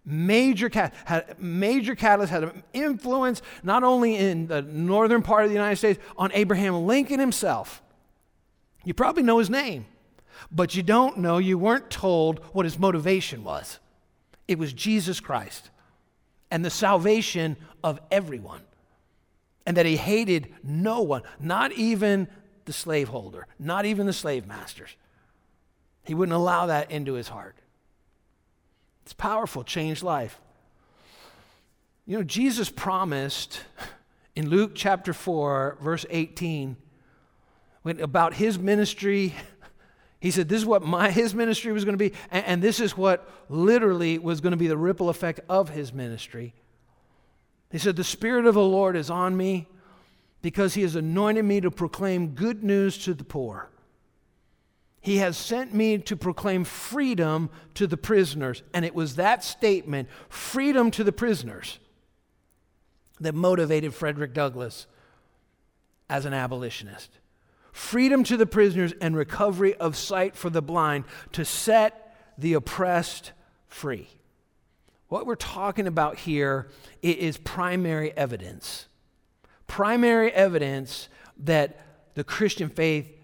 major, 0.08 0.72
had, 1.06 1.36
major 1.38 1.93
catalyst, 1.93 2.32
had 2.32 2.46
an 2.46 2.63
influence 2.74 3.41
not 3.62 3.84
only 3.84 4.15
in 4.15 4.48
the 4.48 4.62
northern 4.62 5.22
part 5.22 5.43
of 5.43 5.50
the 5.50 5.56
United 5.56 5.76
States, 5.76 6.00
on 6.17 6.32
Abraham 6.34 6.88
Lincoln 6.88 7.20
himself. 7.20 7.84
You 8.86 8.93
probably 8.93 9.24
know 9.24 9.38
his 9.38 9.50
name, 9.50 9.86
but 10.50 10.76
you 10.76 10.82
don't 10.82 11.17
know, 11.17 11.39
you 11.39 11.58
weren't 11.58 11.89
told 11.89 12.39
what 12.54 12.65
his 12.65 12.80
motivation 12.80 13.43
was. 13.43 13.80
It 14.48 14.58
was 14.58 14.72
Jesus 14.72 15.20
Christ 15.20 15.70
and 16.50 16.63
the 16.63 16.70
salvation 16.70 17.58
of 17.84 18.00
everyone. 18.10 18.62
And 19.65 19.76
that 19.76 19.86
he 19.86 19.98
hated 19.98 20.54
no 20.63 21.02
one, 21.02 21.24
not 21.41 21.74
even 21.74 22.30
the 22.63 22.72
slaveholder, 22.72 23.48
not 23.60 23.84
even 23.84 24.06
the 24.06 24.13
slave 24.13 24.48
masters. 24.48 24.96
He 26.06 26.13
wouldn't 26.13 26.34
allow 26.34 26.67
that 26.67 26.89
into 26.89 27.15
his 27.15 27.28
heart. 27.28 27.58
It's 29.08 29.13
powerful, 29.13 29.63
changed 29.63 30.04
life. 30.04 30.38
You 32.06 32.17
know, 32.17 32.24
Jesus 32.26 32.70
promised 32.70 33.62
in 34.36 34.50
Luke 34.50 34.74
chapter 34.76 35.13
4, 35.13 35.78
verse 35.80 36.06
18, 36.10 36.76
when, 37.84 38.02
about 38.02 38.34
his 38.34 38.60
ministry. 38.60 39.34
He 40.20 40.30
said, 40.30 40.50
This 40.50 40.60
is 40.60 40.65
what 40.65 40.84
my, 40.84 41.10
his 41.10 41.34
ministry 41.34 41.72
was 41.72 41.86
going 41.86 41.98
to 41.98 42.10
be, 42.10 42.13
and, 42.32 42.46
and 42.46 42.62
this 42.62 42.82
is 42.82 42.98
what 42.98 43.32
literally 43.48 44.20
was 44.20 44.41
going 44.41 44.52
to 44.52 44.58
be 44.58 44.67
the 44.67 44.76
ripple 44.76 45.08
effect 45.08 45.39
of 45.48 45.70
his 45.70 45.93
ministry. 45.93 46.54
He 47.72 47.78
said, 47.78 47.96
The 47.96 48.04
Spirit 48.04 48.46
of 48.46 48.56
the 48.56 48.62
Lord 48.62 48.98
is 48.98 49.10
on 49.10 49.38
me 49.38 49.67
because 50.41 50.74
he 50.74 50.82
has 50.82 50.98
anointed 50.98 51.46
me 51.46 51.62
to 51.62 51.72
proclaim 51.72 52.32
good 52.32 52.62
news 52.62 52.98
to 53.06 53.13
the 53.13 53.24
poor. 53.24 53.70
He 55.08 55.20
has 55.20 55.38
sent 55.38 55.74
me 55.74 56.00
to 56.00 56.17
proclaim 56.17 56.65
freedom 56.65 57.50
to 57.76 57.88
the 57.88 57.96
prisoners. 57.96 58.62
And 58.74 58.84
it 58.84 58.93
was 58.93 59.15
that 59.15 59.41
statement, 59.41 60.10
freedom 60.28 60.91
to 60.91 61.02
the 61.02 61.13
prisoners, 61.13 61.80
that 63.22 63.34
motivated 63.34 63.93
Frederick 63.93 64.34
Douglass 64.34 64.86
as 66.10 66.26
an 66.26 66.34
abolitionist. 66.34 67.10
Freedom 67.72 68.26
to 68.26 68.36
the 68.36 68.46
prisoners 68.46 68.93
and 69.00 69.15
recovery 69.15 69.76
of 69.76 69.96
sight 69.96 70.36
for 70.36 70.50
the 70.50 70.62
blind 70.62 71.06
to 71.32 71.46
set 71.46 72.13
the 72.38 72.52
oppressed 72.52 73.32
free. 73.70 74.10
What 75.08 75.26
we're 75.26 75.36
talking 75.36 75.88
about 75.88 76.17
here 76.17 76.67
is 77.02 77.38
primary 77.38 78.12
evidence. 78.17 78.88
Primary 79.67 80.34
evidence 80.34 81.08
that 81.38 81.80
the 82.15 82.26
Christian 82.26 82.67
faith 82.67 83.16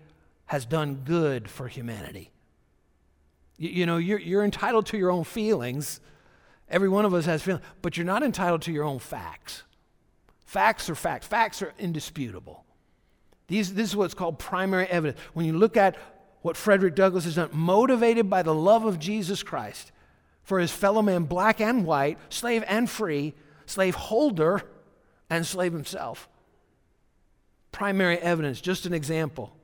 has 0.45 0.65
done 0.65 1.01
good 1.05 1.49
for 1.49 1.67
humanity. 1.67 2.31
You, 3.57 3.69
you 3.69 3.85
know, 3.85 3.97
you're, 3.97 4.19
you're 4.19 4.43
entitled 4.43 4.85
to 4.87 4.97
your 4.97 5.11
own 5.11 5.23
feelings. 5.23 5.99
Every 6.69 6.89
one 6.89 7.05
of 7.05 7.13
us 7.13 7.25
has 7.25 7.41
feelings, 7.41 7.63
but 7.81 7.97
you're 7.97 8.05
not 8.05 8.23
entitled 8.23 8.61
to 8.63 8.71
your 8.71 8.83
own 8.83 8.99
facts. 8.99 9.63
Facts 10.45 10.89
are 10.89 10.95
facts, 10.95 11.25
facts 11.25 11.61
are 11.61 11.73
indisputable. 11.79 12.63
These, 13.47 13.73
this 13.73 13.89
is 13.89 13.95
what's 13.95 14.13
called 14.13 14.39
primary 14.39 14.87
evidence. 14.87 15.19
When 15.33 15.45
you 15.45 15.53
look 15.53 15.77
at 15.77 15.97
what 16.41 16.57
Frederick 16.57 16.95
Douglass 16.95 17.25
has 17.25 17.35
done, 17.35 17.49
motivated 17.53 18.29
by 18.29 18.43
the 18.43 18.53
love 18.53 18.85
of 18.85 18.99
Jesus 18.99 19.43
Christ 19.43 19.91
for 20.43 20.59
his 20.59 20.71
fellow 20.71 21.01
man, 21.01 21.23
black 21.23 21.61
and 21.61 21.85
white, 21.85 22.17
slave 22.29 22.63
and 22.67 22.89
free, 22.89 23.33
slave 23.65 23.95
holder 23.95 24.61
and 25.29 25.45
slave 25.45 25.73
himself. 25.73 26.27
Primary 27.71 28.19
evidence, 28.19 28.61
just 28.61 28.85
an 28.85 28.93
example. 28.93 29.55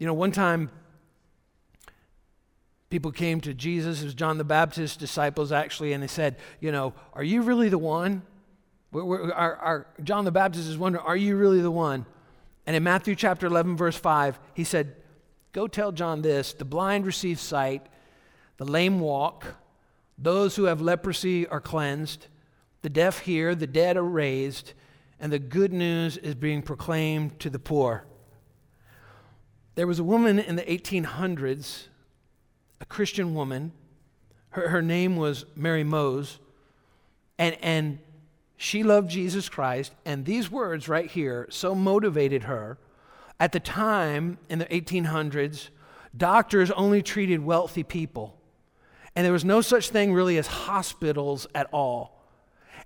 You 0.00 0.06
know, 0.06 0.14
one 0.14 0.32
time 0.32 0.70
people 2.88 3.12
came 3.12 3.38
to 3.42 3.52
Jesus, 3.52 4.00
it 4.00 4.06
was 4.06 4.14
John 4.14 4.38
the 4.38 4.44
Baptist's 4.44 4.96
disciples 4.96 5.52
actually, 5.52 5.92
and 5.92 6.02
they 6.02 6.06
said, 6.06 6.36
You 6.58 6.72
know, 6.72 6.94
are 7.12 7.22
you 7.22 7.42
really 7.42 7.68
the 7.68 7.76
one? 7.76 8.22
We're, 8.92 9.04
we're, 9.04 9.30
our, 9.30 9.56
our, 9.56 9.86
John 10.02 10.24
the 10.24 10.32
Baptist 10.32 10.70
is 10.70 10.78
wondering, 10.78 11.04
Are 11.04 11.18
you 11.18 11.36
really 11.36 11.60
the 11.60 11.70
one? 11.70 12.06
And 12.66 12.74
in 12.74 12.82
Matthew 12.82 13.14
chapter 13.14 13.46
11, 13.46 13.76
verse 13.76 13.94
5, 13.94 14.40
he 14.54 14.64
said, 14.64 14.96
Go 15.52 15.68
tell 15.68 15.92
John 15.92 16.22
this 16.22 16.54
the 16.54 16.64
blind 16.64 17.04
receive 17.04 17.38
sight, 17.38 17.86
the 18.56 18.64
lame 18.64 19.00
walk, 19.00 19.44
Those 20.16 20.56
who 20.56 20.64
have 20.64 20.80
leprosy 20.80 21.46
are 21.46 21.60
cleansed, 21.60 22.28
the 22.80 22.88
deaf 22.88 23.18
hear, 23.18 23.54
the 23.54 23.66
dead 23.66 23.98
are 23.98 24.02
raised, 24.02 24.72
and 25.20 25.30
the 25.30 25.38
good 25.38 25.74
news 25.74 26.16
is 26.16 26.36
being 26.36 26.62
proclaimed 26.62 27.38
to 27.40 27.50
the 27.50 27.58
poor. 27.58 28.06
There 29.74 29.86
was 29.86 29.98
a 29.98 30.04
woman 30.04 30.38
in 30.38 30.56
the 30.56 30.62
1800s, 30.62 31.84
a 32.80 32.84
Christian 32.84 33.34
woman. 33.34 33.72
Her, 34.50 34.68
her 34.68 34.82
name 34.82 35.16
was 35.16 35.44
Mary 35.54 35.84
Moes. 35.84 36.38
And, 37.38 37.56
and 37.62 37.98
she 38.56 38.82
loved 38.82 39.10
Jesus 39.10 39.48
Christ. 39.48 39.92
And 40.04 40.24
these 40.24 40.50
words 40.50 40.88
right 40.88 41.10
here 41.10 41.46
so 41.50 41.74
motivated 41.74 42.44
her. 42.44 42.78
At 43.38 43.52
the 43.52 43.60
time 43.60 44.38
in 44.50 44.58
the 44.58 44.66
1800s, 44.66 45.70
doctors 46.14 46.70
only 46.72 47.02
treated 47.02 47.40
wealthy 47.40 47.82
people. 47.82 48.36
And 49.16 49.24
there 49.24 49.32
was 49.32 49.44
no 49.44 49.60
such 49.60 49.88
thing 49.90 50.12
really 50.12 50.36
as 50.36 50.46
hospitals 50.46 51.46
at 51.54 51.68
all. 51.72 52.19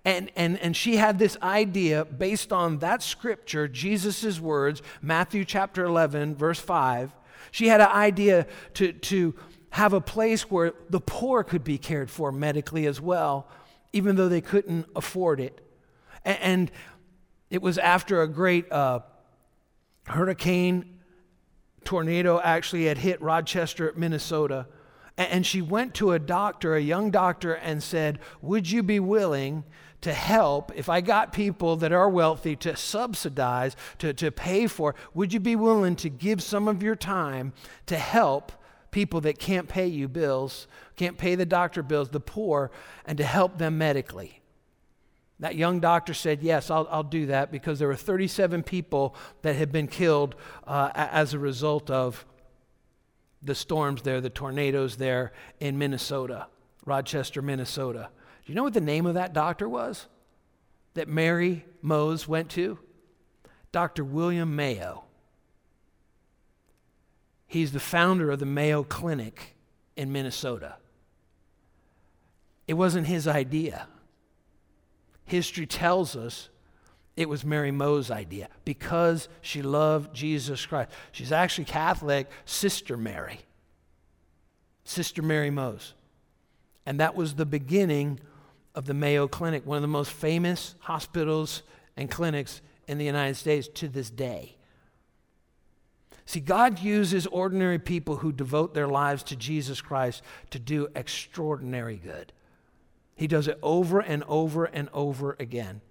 And, 0.05 0.31
and, 0.37 0.59
and 0.59 0.77
she 0.77 0.97
had 0.97 1.19
this 1.19 1.37
idea 1.43 2.05
based 2.05 2.53
on 2.53 2.79
that 2.79 3.03
scripture, 3.03 3.67
Jesus' 3.67 4.38
words, 4.38 4.83
Matthew 5.01 5.45
chapter 5.45 5.85
11, 5.85 6.37
verse 6.37 6.61
5. 6.61 7.12
She 7.51 7.69
had 7.69 7.81
an 7.81 7.88
idea 7.88 8.47
to, 8.75 8.93
to 8.93 9.35
have 9.71 9.93
a 9.93 10.01
place 10.01 10.51
where 10.51 10.75
the 10.90 11.01
poor 11.01 11.43
could 11.43 11.64
be 11.64 11.79
cared 11.79 12.11
for 12.11 12.31
medically 12.31 12.87
as 12.87 13.01
well, 13.01 13.49
even 13.93 14.17
though 14.17 14.29
they 14.29 14.43
couldn't 14.43 14.87
afford 14.95 15.40
it. 15.40 15.61
And, 16.25 16.38
and 16.40 16.73
it 17.49 17.62
was 17.62 17.79
after 17.79 18.21
a 18.21 18.29
great 18.29 18.71
uh, 18.71 19.01
hurricane 20.07 21.01
tornado 21.85 22.40
actually 22.40 22.87
had 22.87 22.99
hit 22.99 23.21
Rochester, 23.23 23.93
Minnesota. 23.97 24.67
And 25.17 25.47
she 25.47 25.62
went 25.62 25.95
to 25.95 26.12
a 26.12 26.19
doctor, 26.19 26.75
a 26.75 26.81
young 26.81 27.11
doctor, 27.11 27.55
and 27.55 27.83
said, 27.83 28.19
Would 28.43 28.71
you 28.71 28.83
be 28.83 28.99
willing 28.99 29.64
to 30.05 30.12
help, 30.12 30.71
if 30.77 30.90
I 30.90 31.01
got 31.01 31.33
people 31.33 31.77
that 31.77 31.90
are 31.90 32.11
wealthy 32.11 32.57
to 32.57 32.77
subsidize, 32.77 33.75
to, 33.99 34.12
to 34.12 34.31
pay 34.31 34.67
for, 34.67 34.95
would 35.14 35.33
you 35.33 35.40
be 35.40 35.57
willing 35.57 35.97
to 35.97 36.11
give 36.11 36.43
some 36.43 36.69
of 36.69 36.83
your 36.83 36.95
time 36.95 37.55
to 37.87 37.97
help 37.97 38.53
people 38.90 39.23
that 39.23 39.38
can't 39.38 39.67
pay 39.67 39.87
you 39.87 40.07
bills, 40.07 40.67
can't 40.97 41.17
pay 41.17 41.37
the 41.37 41.47
doctor 41.47 41.83
bills, 41.83 42.11
the 42.11 42.21
poor, 42.21 42.71
and 43.07 43.17
to 43.17 43.25
help 43.25 43.57
them 43.57 43.79
medically? 43.79 44.43
That 45.40 45.57
young 45.57 45.81
doctor 45.81 46.12
said, 46.12 46.43
Yes, 46.43 46.71
I'll, 46.71 46.87
I'll 46.90 47.03
do 47.03 47.25
that 47.27 47.51
because 47.51 47.79
there 47.79 47.88
were 47.88 47.97
37 47.97 48.62
people 48.62 49.17
that 49.40 49.57
had 49.57 49.73
been 49.73 49.88
killed 49.88 50.35
uh, 50.67 50.90
as 50.95 51.33
a 51.33 51.38
result 51.38 51.88
of 51.88 52.27
the 53.43 53.55
storms 53.55 54.03
there, 54.03 54.21
the 54.21 54.29
tornadoes 54.29 54.97
there 54.97 55.33
in 55.61 55.79
Minnesota, 55.79 56.49
Rochester, 56.85 57.40
Minnesota. 57.40 58.11
Do 58.44 58.52
you 58.52 58.57
know 58.57 58.62
what 58.62 58.74
the 58.74 58.80
name 58.80 59.07
of 59.07 59.14
that 59.14 59.33
doctor 59.33 59.68
was 59.68 60.07
that 60.94 61.09
Mary 61.09 61.64
Moes 61.83 62.28
went 62.28 62.50
to? 62.50 62.78
Dr. 63.72 64.04
William 64.04 64.54
Mayo. 64.54 65.04
He's 67.46 67.72
the 67.72 67.80
founder 67.80 68.30
of 68.30 68.38
the 68.38 68.46
Mayo 68.46 68.83
Clinic 68.83 69.57
in 69.96 70.12
Minnesota. 70.12 70.76
It 72.66 72.74
wasn't 72.74 73.07
his 73.07 73.26
idea. 73.26 73.88
History 75.24 75.66
tells 75.66 76.16
us 76.16 76.48
it 77.16 77.28
was 77.28 77.44
Mary 77.44 77.70
Moes's 77.70 78.11
idea 78.11 78.48
because 78.64 79.28
she 79.40 79.62
loved 79.62 80.14
Jesus 80.14 80.64
Christ. 80.66 80.90
She's 81.12 81.33
actually 81.33 81.64
Catholic, 81.64 82.28
Sister 82.44 82.96
Mary. 82.96 83.40
Sister 84.85 85.22
Mary 85.22 85.50
Moes. 85.50 85.94
And 86.85 87.00
that 87.00 87.14
was 87.14 87.35
the 87.35 87.46
beginning 87.46 88.20
of 88.74 88.87
the 88.87 88.94
Mayo 88.94 89.28
Clinic, 89.28 89.64
one 89.66 89.76
of 89.76 89.82
the 89.82 89.88
most 89.88 90.10
famous 90.10 90.74
hospitals 90.80 91.62
and 91.96 92.10
clinics 92.10 92.60
in 92.88 92.98
the 92.98 93.04
United 93.04 93.37
States 93.37 93.68
to 93.74 93.88
this 93.88 94.10
day. 94.10 94.56
See, 96.26 96.40
God 96.40 96.80
uses 96.80 97.26
ordinary 97.26 97.78
people 97.78 98.16
who 98.16 98.32
devote 98.32 98.74
their 98.74 98.88
lives 98.88 99.22
to 99.24 99.37
Jesus 99.37 99.80
Christ 99.80 100.22
to 100.50 100.58
do 100.58 100.88
extraordinary 100.94 101.96
good. 101.96 102.32
He 103.14 103.26
does 103.26 103.46
it 103.46 103.58
over 103.62 104.00
and 104.00 104.24
over 104.26 104.64
and 104.64 104.88
over 104.92 105.37
again. 105.38 105.82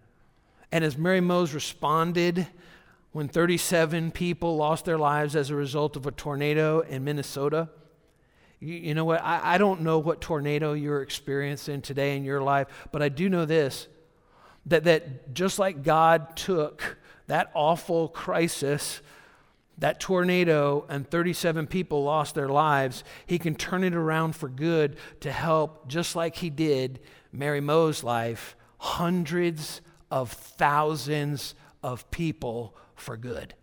And 0.71 0.83
as 0.83 0.97
Mary 0.97 1.21
Moes 1.21 1.53
responded 1.53 2.47
when 3.11 3.27
37 3.27 4.11
people 4.11 4.57
lost 4.57 4.85
their 4.85 4.97
lives 4.97 5.35
as 5.35 5.51
a 5.51 5.55
result 5.55 5.95
of 5.95 6.07
a 6.07 6.11
tornado 6.11 6.79
in 6.79 7.03
Minnesota, 7.03 7.69
you, 8.63 8.75
you 8.75 8.93
know 8.93 9.05
what? 9.05 9.21
I, 9.21 9.55
I 9.55 9.57
don't 9.57 9.81
know 9.81 9.99
what 9.99 10.21
tornado 10.21 10.73
you're 10.73 11.01
experiencing 11.01 11.81
today 11.81 12.15
in 12.15 12.23
your 12.23 12.41
life, 12.41 12.67
but 12.91 13.01
I 13.01 13.09
do 13.09 13.29
know 13.29 13.45
this 13.45 13.87
that, 14.67 14.85
that 14.85 15.33
just 15.33 15.59
like 15.59 15.83
God 15.83 16.37
took 16.37 16.97
that 17.27 17.51
awful 17.53 18.07
crisis, 18.07 19.01
that 19.77 19.99
tornado, 19.99 20.85
and 20.87 21.09
37 21.09 21.67
people 21.67 22.03
lost 22.03 22.33
their 22.33 22.47
lives, 22.47 23.03
He 23.25 23.37
can 23.37 23.55
turn 23.55 23.83
it 23.83 23.93
around 23.93 24.37
for 24.37 24.47
good 24.47 24.95
to 25.19 25.31
help, 25.31 25.89
just 25.89 26.15
like 26.15 26.37
He 26.37 26.49
did 26.49 27.01
Mary 27.33 27.59
Moes's 27.59 28.03
life, 28.03 28.55
hundreds 28.77 29.81
of 30.09 30.31
thousands 30.31 31.55
of 31.81 32.09
people 32.11 32.75
for 32.95 33.17
good 33.17 33.53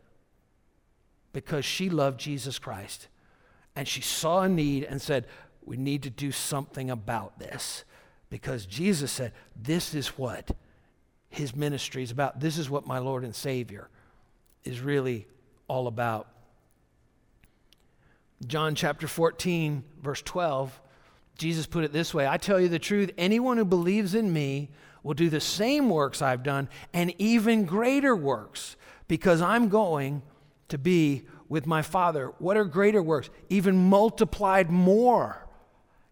because 1.32 1.64
she 1.64 1.88
loved 1.88 2.20
Jesus 2.20 2.58
Christ 2.58 3.08
and 3.76 3.86
she 3.86 4.00
saw 4.00 4.42
a 4.42 4.48
need 4.48 4.84
and 4.84 5.00
said, 5.00 5.26
We 5.64 5.76
need 5.76 6.02
to 6.04 6.10
do 6.10 6.32
something 6.32 6.90
about 6.90 7.38
this. 7.38 7.84
Because 8.28 8.66
Jesus 8.66 9.10
said, 9.10 9.32
This 9.56 9.94
is 9.94 10.08
what 10.18 10.50
his 11.28 11.54
ministry 11.54 12.02
is 12.02 12.10
about. 12.10 12.40
This 12.40 12.58
is 12.58 12.68
what 12.68 12.86
my 12.86 12.98
Lord 12.98 13.24
and 13.24 13.34
Savior 13.34 13.88
is 14.64 14.80
really 14.80 15.26
all 15.68 15.86
about. 15.86 16.28
John 18.46 18.74
chapter 18.74 19.06
14, 19.06 19.84
verse 20.02 20.22
12, 20.22 20.80
Jesus 21.36 21.66
put 21.66 21.84
it 21.84 21.92
this 21.92 22.12
way 22.12 22.26
I 22.26 22.36
tell 22.36 22.60
you 22.60 22.68
the 22.68 22.78
truth, 22.78 23.10
anyone 23.16 23.56
who 23.56 23.64
believes 23.64 24.14
in 24.14 24.32
me 24.32 24.70
will 25.02 25.14
do 25.14 25.30
the 25.30 25.40
same 25.40 25.88
works 25.88 26.20
I've 26.20 26.42
done 26.42 26.68
and 26.92 27.14
even 27.18 27.64
greater 27.64 28.14
works 28.14 28.76
because 29.08 29.40
I'm 29.40 29.68
going 29.68 30.22
to 30.68 30.78
be 30.78 31.22
with 31.50 31.66
my 31.66 31.82
Father. 31.82 32.32
What 32.38 32.56
are 32.56 32.64
greater 32.64 33.02
works? 33.02 33.28
Even 33.50 33.76
multiplied 33.76 34.70
more, 34.70 35.46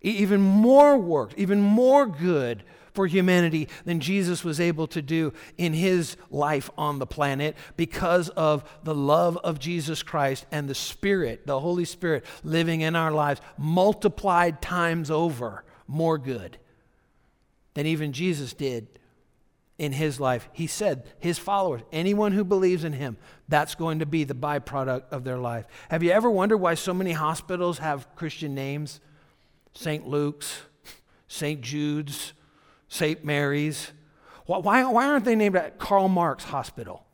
even 0.03 0.43
more 0.43 0.99
works, 0.99 1.33
even 1.39 1.63
more 1.63 2.05
good 2.05 2.65
for 2.93 3.07
humanity 3.07 3.69
than 3.85 4.01
Jesus 4.01 4.43
was 4.43 4.59
able 4.59 4.89
to 4.89 5.01
do 5.01 5.33
in 5.57 5.73
his 5.73 6.17
life 6.31 6.69
on 6.77 6.99
the 6.99 7.07
planet 7.07 7.57
because 7.77 8.29
of 8.31 8.69
the 8.83 8.95
love 8.95 9.39
of 9.39 9.61
Jesus 9.61 10.03
Christ 10.03 10.45
and 10.51 10.69
the 10.69 10.75
Spirit, 10.75 11.47
the 11.47 11.61
Holy 11.61 11.85
Spirit 11.85 12.25
living 12.43 12.81
in 12.81 12.97
our 12.97 13.13
lives, 13.13 13.41
multiplied 13.57 14.61
times 14.61 15.11
over 15.13 15.65
more 15.87 16.19
good 16.19 16.59
than 17.75 17.87
even 17.87 18.13
Jesus 18.13 18.53
did 18.53 18.89
in 19.79 19.93
his 19.93 20.19
life. 20.19 20.49
He 20.53 20.67
said, 20.67 21.05
his 21.21 21.39
followers, 21.39 21.83
anyone 21.93 22.33
who 22.33 22.45
believes 22.45 22.85
in 22.85 22.93
him, 22.93 23.17
that's 23.49 23.77
going 23.77 24.01
to 24.01 24.07
be 24.07 24.25
the 24.25 24.35
byproduct 24.35 25.05
of 25.11 25.25
their 25.25 25.39
life. 25.39 25.67
Have 25.89 26.03
you 26.03 26.11
ever 26.11 26.31
wondered 26.31 26.59
why 26.59 26.75
so 26.75 26.93
many 26.93 27.13
hospitals 27.13 27.79
have 27.79 28.15
Christian 28.17 28.55
names? 28.55 29.01
St. 29.75 30.07
Luke's, 30.07 30.63
St. 31.29 31.61
Jude's, 31.61 32.33
St. 32.89 33.25
Mary's. 33.25 33.93
Why, 34.47 34.83
why 34.85 35.07
aren't 35.07 35.25
they 35.25 35.37
named 35.37 35.57
at 35.57 35.79
Karl 35.79 36.09
Marx 36.09 36.45
Hospital? 36.45 37.05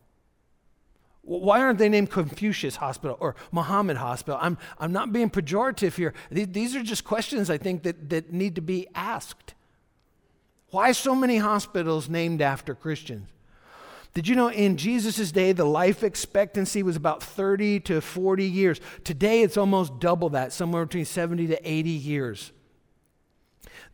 Why 1.23 1.61
aren't 1.61 1.79
they 1.79 1.89
named 1.89 2.11
Confucius 2.11 2.77
Hospital 2.77 3.17
or 3.19 3.35
Muhammad 3.51 3.97
Hospital? 3.97 4.39
I'm, 4.41 4.59
I'm 4.79 4.93
not 4.93 5.13
being 5.13 5.31
pejorative 5.31 5.97
here. 5.97 6.13
These 6.31 6.77
are 6.77 6.83
just 6.83 7.05
questions 7.05 7.51
I 7.51 7.59
think 7.59 7.83
that, 7.85 8.11
that 8.11 8.33
need 8.33 8.55
to 8.57 8.61
be 8.61 8.87
asked. 8.95 9.54
Why 10.75 10.91
so 10.91 11.15
many 11.15 11.37
hospitals 11.37 12.09
named 12.09 12.43
after 12.43 12.75
Christians? 12.75 13.29
Did 14.13 14.27
you 14.27 14.35
know 14.35 14.49
in 14.49 14.77
Jesus' 14.77 15.31
day, 15.31 15.53
the 15.53 15.65
life 15.65 16.03
expectancy 16.03 16.83
was 16.83 16.97
about 16.97 17.23
30 17.23 17.79
to 17.79 18.01
40 18.01 18.45
years? 18.45 18.81
Today, 19.05 19.43
it's 19.43 19.57
almost 19.57 20.01
double 20.01 20.31
that, 20.31 20.53
somewhere 20.53 20.85
between 20.85 21.05
70 21.05 21.47
to 21.47 21.71
80 21.71 21.91
years. 21.91 22.51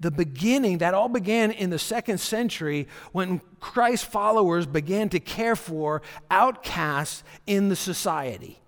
The 0.01 0.11
beginning, 0.11 0.79
that 0.79 0.95
all 0.95 1.11
began 1.11 1.51
in 1.51 1.69
the 1.69 1.79
second 1.79 2.17
century 2.17 2.89
when 3.13 3.43
Christ's 3.61 4.07
followers 4.07 4.65
began 4.65 5.11
to 5.11 5.21
care 5.21 5.57
for 5.57 6.01
outcasts 6.31 7.23
in 7.47 7.69
the 7.69 7.77
society. 7.77 8.59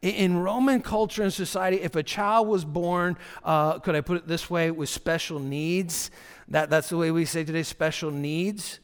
In 0.00 0.38
Roman 0.38 0.80
culture 0.80 1.22
and 1.22 1.32
society, 1.32 1.82
if 1.82 1.96
a 1.96 2.02
child 2.02 2.48
was 2.48 2.64
born, 2.64 3.18
uh, 3.44 3.78
could 3.80 3.94
I 3.94 4.00
put 4.00 4.16
it 4.16 4.26
this 4.26 4.48
way, 4.48 4.70
with 4.70 4.88
special 4.88 5.38
needs, 5.38 6.10
that, 6.48 6.70
that's 6.70 6.88
the 6.88 6.96
way 6.96 7.10
we 7.10 7.24
say 7.24 7.44
today, 7.44 7.62
special 7.62 8.10
needs, 8.10 8.80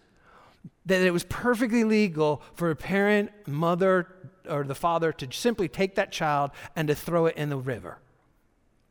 that 0.86 1.00
it 1.00 1.12
was 1.12 1.24
perfectly 1.24 1.84
legal 1.84 2.42
for 2.54 2.70
a 2.70 2.76
parent, 2.76 3.30
mother, 3.46 4.08
or 4.48 4.64
the 4.64 4.74
father 4.74 5.12
to 5.12 5.32
simply 5.32 5.68
take 5.68 5.94
that 5.94 6.12
child 6.12 6.50
and 6.76 6.88
to 6.88 6.94
throw 6.94 7.26
it 7.26 7.36
in 7.36 7.48
the 7.48 7.56
river, 7.56 7.98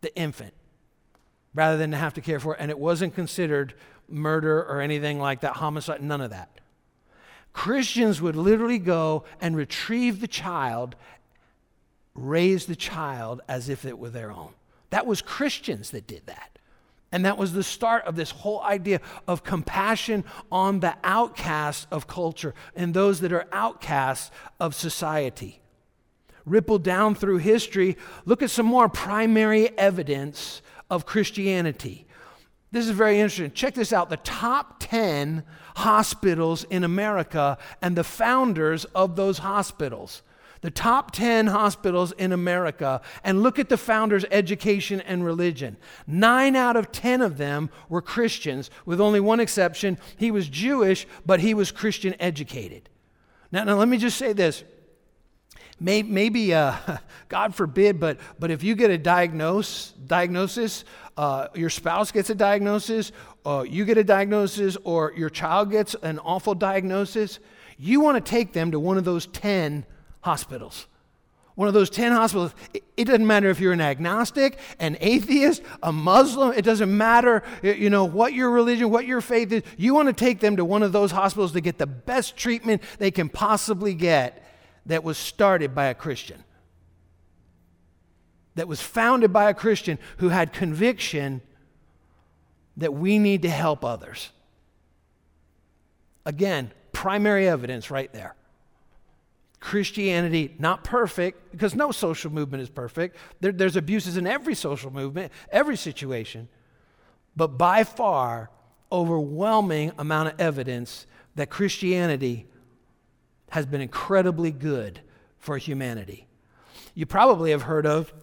the 0.01 0.15
infant. 0.15 0.53
rather 1.53 1.77
than 1.77 1.91
to 1.91 1.97
have 1.97 2.13
to 2.15 2.21
care 2.21 2.39
for 2.39 2.55
it. 2.55 2.59
And 2.59 2.71
it 2.71 2.79
wasn't 2.79 3.15
considered 3.15 3.73
murder 4.09 4.63
or 4.63 4.81
anything 4.81 5.19
like 5.19 5.41
that, 5.41 5.53
homicide, 5.53 6.01
none 6.01 6.21
of 6.21 6.31
that. 6.31 6.49
Christians 7.53 8.21
would 8.21 8.35
literally 8.35 8.79
go 8.79 9.25
and 9.39 9.55
retrieve 9.55 10.19
the 10.19 10.27
child, 10.27 10.95
raise 12.15 12.65
the 12.65 12.75
child 12.75 13.41
as 13.47 13.69
if 13.69 13.85
it 13.85 13.99
were 13.99 14.09
their 14.09 14.31
own. 14.31 14.53
That 14.89 15.05
was 15.05 15.21
Christians 15.21 15.91
that 15.91 16.07
did 16.07 16.25
that. 16.25 16.52
And 17.13 17.25
that 17.25 17.37
was 17.37 17.53
the 17.53 17.63
start 17.63 18.05
of 18.05 18.15
this 18.15 18.31
whole 18.31 18.63
idea 18.63 18.99
of 19.27 19.43
compassion 19.43 20.25
on 20.51 20.79
the 20.79 20.95
outcasts 21.03 21.85
of 21.91 22.07
culture 22.07 22.55
and 22.75 22.91
those 22.91 23.19
that 23.19 23.31
are 23.31 23.45
outcasts 23.51 24.31
of 24.59 24.73
society. 24.73 25.61
Ripple 26.43 26.79
down 26.79 27.13
through 27.13 27.37
history, 27.37 27.97
look 28.25 28.41
at 28.41 28.49
some 28.49 28.65
more 28.65 28.89
primary 28.89 29.77
evidence 29.77 30.63
of 30.89 31.05
Christianity. 31.05 32.07
This 32.71 32.85
is 32.85 32.91
very 32.91 33.19
interesting. 33.19 33.51
Check 33.51 33.75
this 33.75 33.93
out 33.93 34.09
the 34.09 34.17
top 34.17 34.77
10 34.79 35.43
hospitals 35.75 36.63
in 36.63 36.83
America 36.83 37.59
and 37.79 37.95
the 37.95 38.03
founders 38.03 38.85
of 38.85 39.15
those 39.15 39.37
hospitals 39.37 40.23
the 40.63 40.71
top 40.71 41.11
10 41.11 41.47
hospitals 41.47 42.13
in 42.13 42.31
America 42.31 43.01
and 43.25 43.43
look 43.43 43.59
at 43.59 43.67
the 43.67 43.75
founders' 43.75 44.23
education 44.31 45.01
and 45.01 45.25
religion. 45.25 45.75
Nine 46.07 46.55
out 46.55 46.77
of 46.77 46.89
10 46.93 47.21
of 47.21 47.37
them 47.37 47.69
were 47.89 48.01
Christians, 48.01 48.71
with 48.85 49.01
only 49.01 49.19
one 49.19 49.41
exception. 49.41 49.97
He 50.15 50.31
was 50.31 50.47
Jewish, 50.47 51.05
but 51.25 51.41
he 51.41 51.53
was 51.53 51.69
Christian 51.69 52.15
educated. 52.17 52.89
Now, 53.51 53.65
now 53.65 53.75
let 53.75 53.89
me 53.89 53.97
just 53.97 54.17
say 54.17 54.31
this. 54.31 54.63
Maybe, 55.81 56.53
uh, 56.53 56.75
God 57.27 57.53
forbid, 57.53 57.99
but, 57.99 58.17
but 58.39 58.49
if 58.49 58.63
you 58.63 58.73
get 58.75 58.89
a 58.89 58.97
diagnose, 58.97 59.91
diagnosis, 60.07 60.85
uh, 61.17 61.49
your 61.55 61.69
spouse 61.69 62.09
gets 62.13 62.29
a 62.29 62.35
diagnosis, 62.35 63.11
uh, 63.45 63.65
you 63.67 63.83
get 63.83 63.97
a 63.97 64.03
diagnosis, 64.03 64.77
or 64.85 65.11
your 65.17 65.29
child 65.29 65.71
gets 65.71 65.93
an 66.03 66.19
awful 66.19 66.55
diagnosis, 66.55 67.39
you 67.77 67.99
want 67.99 68.23
to 68.23 68.31
take 68.31 68.53
them 68.53 68.71
to 68.71 68.79
one 68.79 68.97
of 68.97 69.03
those 69.03 69.27
10 69.27 69.85
hospitals. 70.23 70.87
One 71.55 71.67
of 71.67 71.75
those 71.75 71.91
10 71.91 72.11
hospitals. 72.11 72.55
It 72.97 73.05
doesn't 73.05 73.27
matter 73.27 73.49
if 73.49 73.59
you're 73.59 73.73
an 73.73 73.81
agnostic, 73.81 74.57
an 74.79 74.97
atheist, 74.99 75.61
a 75.83 75.91
Muslim. 75.91 76.51
It 76.53 76.63
doesn't 76.63 76.95
matter, 76.95 77.43
you 77.61 77.91
know, 77.91 78.05
what 78.05 78.33
your 78.33 78.49
religion, 78.49 78.89
what 78.89 79.05
your 79.05 79.21
faith 79.21 79.51
is. 79.51 79.63
You 79.77 79.93
want 79.93 80.07
to 80.07 80.13
take 80.13 80.39
them 80.39 80.55
to 80.55 80.65
one 80.65 80.81
of 80.81 80.91
those 80.91 81.11
hospitals 81.11 81.51
to 81.51 81.61
get 81.61 81.77
the 81.77 81.85
best 81.85 82.35
treatment 82.35 82.81
they 82.97 83.11
can 83.11 83.29
possibly 83.29 83.93
get 83.93 84.43
that 84.87 85.03
was 85.03 85.17
started 85.17 85.75
by 85.75 85.85
a 85.85 85.93
Christian. 85.93 86.43
That 88.55 88.67
was 88.67 88.81
founded 88.81 89.31
by 89.31 89.49
a 89.49 89.53
Christian 89.53 89.99
who 90.17 90.29
had 90.29 90.53
conviction 90.53 91.41
that 92.77 92.93
we 92.93 93.19
need 93.19 93.43
to 93.43 93.49
help 93.49 93.85
others. 93.85 94.31
Again, 96.25 96.71
primary 96.91 97.47
evidence 97.47 97.91
right 97.91 98.11
there. 98.11 98.35
Christianity, 99.63 100.53
not 100.59 100.83
perfect, 100.83 101.51
because 101.51 101.73
no 101.73 101.91
social 101.91 102.29
movement 102.29 102.61
is 102.61 102.69
perfect. 102.69 103.15
There, 103.39 103.53
there's 103.53 103.77
abuses 103.77 104.17
in 104.17 104.27
every 104.27 104.55
social 104.55 104.91
movement, 104.91 105.31
every 105.53 105.77
situation. 105.77 106.49
But 107.37 107.57
by 107.57 107.85
far, 107.85 108.51
overwhelming 108.91 109.93
amount 109.97 110.33
of 110.33 110.41
evidence 110.41 111.07
that 111.35 111.49
Christianity 111.49 112.45
has 113.51 113.65
been 113.65 113.79
incredibly 113.79 114.51
good 114.51 114.99
for 115.37 115.57
humanity. 115.57 116.27
You 116.93 117.05
probably 117.05 117.51
have 117.51 117.61
heard 117.61 117.85
of 117.85 118.13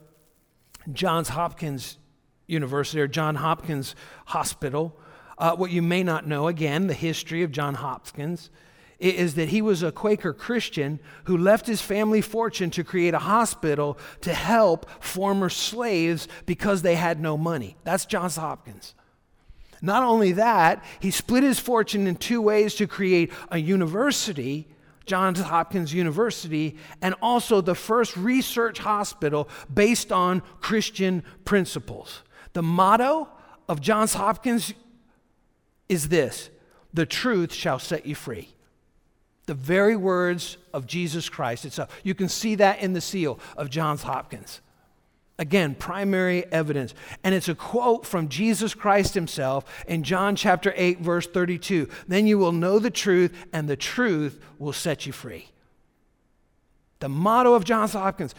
Johns 0.93 1.31
Hopkins 1.31 1.97
University 2.49 3.01
or 3.01 3.09
John 3.09 3.37
Hopkins 3.37 3.97
Hospital. 4.27 4.95
Uh, 5.39 5.57
what 5.57 5.71
you 5.71 5.81
may 5.81 6.03
not 6.03 6.27
know, 6.27 6.49
again, 6.49 6.87
the 6.87 6.93
history 6.93 7.43
of 7.43 7.51
John 7.51 7.77
Hopkins 7.77 8.51
is 9.01 9.35
that 9.35 9.49
he 9.49 9.63
was 9.63 9.83
a 9.83 9.91
Quaker 9.91 10.33
Christian 10.33 11.01
who 11.25 11.37
left 11.37 11.67
his 11.67 11.81
family 11.81 12.21
fortune 12.21 12.71
to 12.71 12.85
create 12.85 13.15
a 13.15 13.19
hospital 13.19 13.99
to 14.21 14.35
help 14.35 14.89
former 15.03 15.49
slaves 15.49 16.29
because 16.45 16.83
they 16.83 16.97
had 16.97 17.19
no 17.19 17.37
money. 17.37 17.77
That's 17.83 18.05
Johns 18.05 18.37
Hopkins. 18.37 18.95
Not 19.83 20.03
only 20.03 20.33
that, 20.33 20.85
he 21.01 21.11
split 21.11 21.43
his 21.43 21.59
fortune 21.59 22.07
in 22.07 22.17
two 22.17 22.43
ways 22.43 22.75
to 22.75 22.87
create 22.87 23.33
a 23.51 23.57
university, 23.57 24.69
Johns 25.07 25.41
Hopkins 25.41 25.95
University, 25.95 26.77
and 27.01 27.15
also 27.23 27.63
the 27.63 27.75
first 27.75 28.15
research 28.17 28.79
hospital 28.79 29.49
based 29.73 30.13
on 30.13 30.43
Christian 30.61 31.23
principles. 31.47 32.23
The 32.53 32.63
motto 32.63 33.29
of 33.67 33.81
Johns 33.81 34.13
Hopkins 34.13 34.75
is 35.89 36.11
this 36.11 36.51
the 36.93 37.07
truth 37.07 37.55
shall 37.55 37.79
set 37.79 38.05
you 38.05 38.15
free 38.15 38.51
the 39.51 39.55
very 39.55 39.97
words 39.97 40.59
of 40.73 40.87
Jesus 40.87 41.29
Christ 41.29 41.65
itself. 41.65 42.01
You 42.05 42.15
can 42.15 42.29
see 42.29 42.55
that 42.55 42.79
in 42.79 42.93
the 42.93 43.01
seal 43.01 43.41
of 43.57 43.69
Johns 43.69 44.05
Hopkins. 44.05 44.61
Again, 45.41 45.75
primary 45.75 46.45
evidence. 46.53 46.95
And 47.25 47.35
it's 47.35 47.49
a 47.49 47.57
quote 47.57 48.07
from 48.07 48.29
Jesus 48.29 48.75
Christ 48.75 49.15
himself 49.15 49.65
in 49.89 50.05
John 50.05 50.37
chapter 50.37 50.73
8, 50.77 51.01
verse 51.01 51.27
32. 51.27 51.89
Then 52.07 52.29
you 52.29 52.39
will 52.39 52.53
know 52.53 52.79
the 52.79 52.93
truth, 52.93 53.37
and 53.53 53.69
the 53.69 53.75
truth 53.75 54.41
will 54.61 54.73
set 54.73 55.05
you 55.05 55.13
free. 55.13 55.49
The 57.01 57.09
motto 57.09 57.55
of 57.55 57.65
Johns 57.65 57.95
Hopkins, 57.95 58.37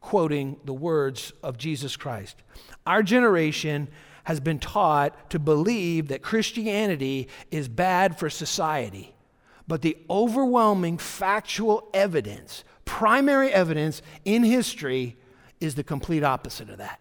quoting 0.00 0.56
the 0.64 0.74
words 0.74 1.32
of 1.44 1.58
Jesus 1.58 1.94
Christ. 1.94 2.42
Our 2.84 3.04
generation 3.04 3.86
has 4.24 4.40
been 4.40 4.58
taught 4.58 5.30
to 5.30 5.38
believe 5.38 6.08
that 6.08 6.22
Christianity 6.22 7.28
is 7.52 7.68
bad 7.68 8.18
for 8.18 8.28
society 8.28 9.13
but 9.66 9.82
the 9.82 9.96
overwhelming 10.10 10.98
factual 10.98 11.88
evidence, 11.94 12.64
primary 12.84 13.50
evidence 13.50 14.02
in 14.24 14.42
history, 14.42 15.16
is 15.60 15.74
the 15.74 15.84
complete 15.84 16.22
opposite 16.22 16.68
of 16.68 16.78
that. 16.78 17.00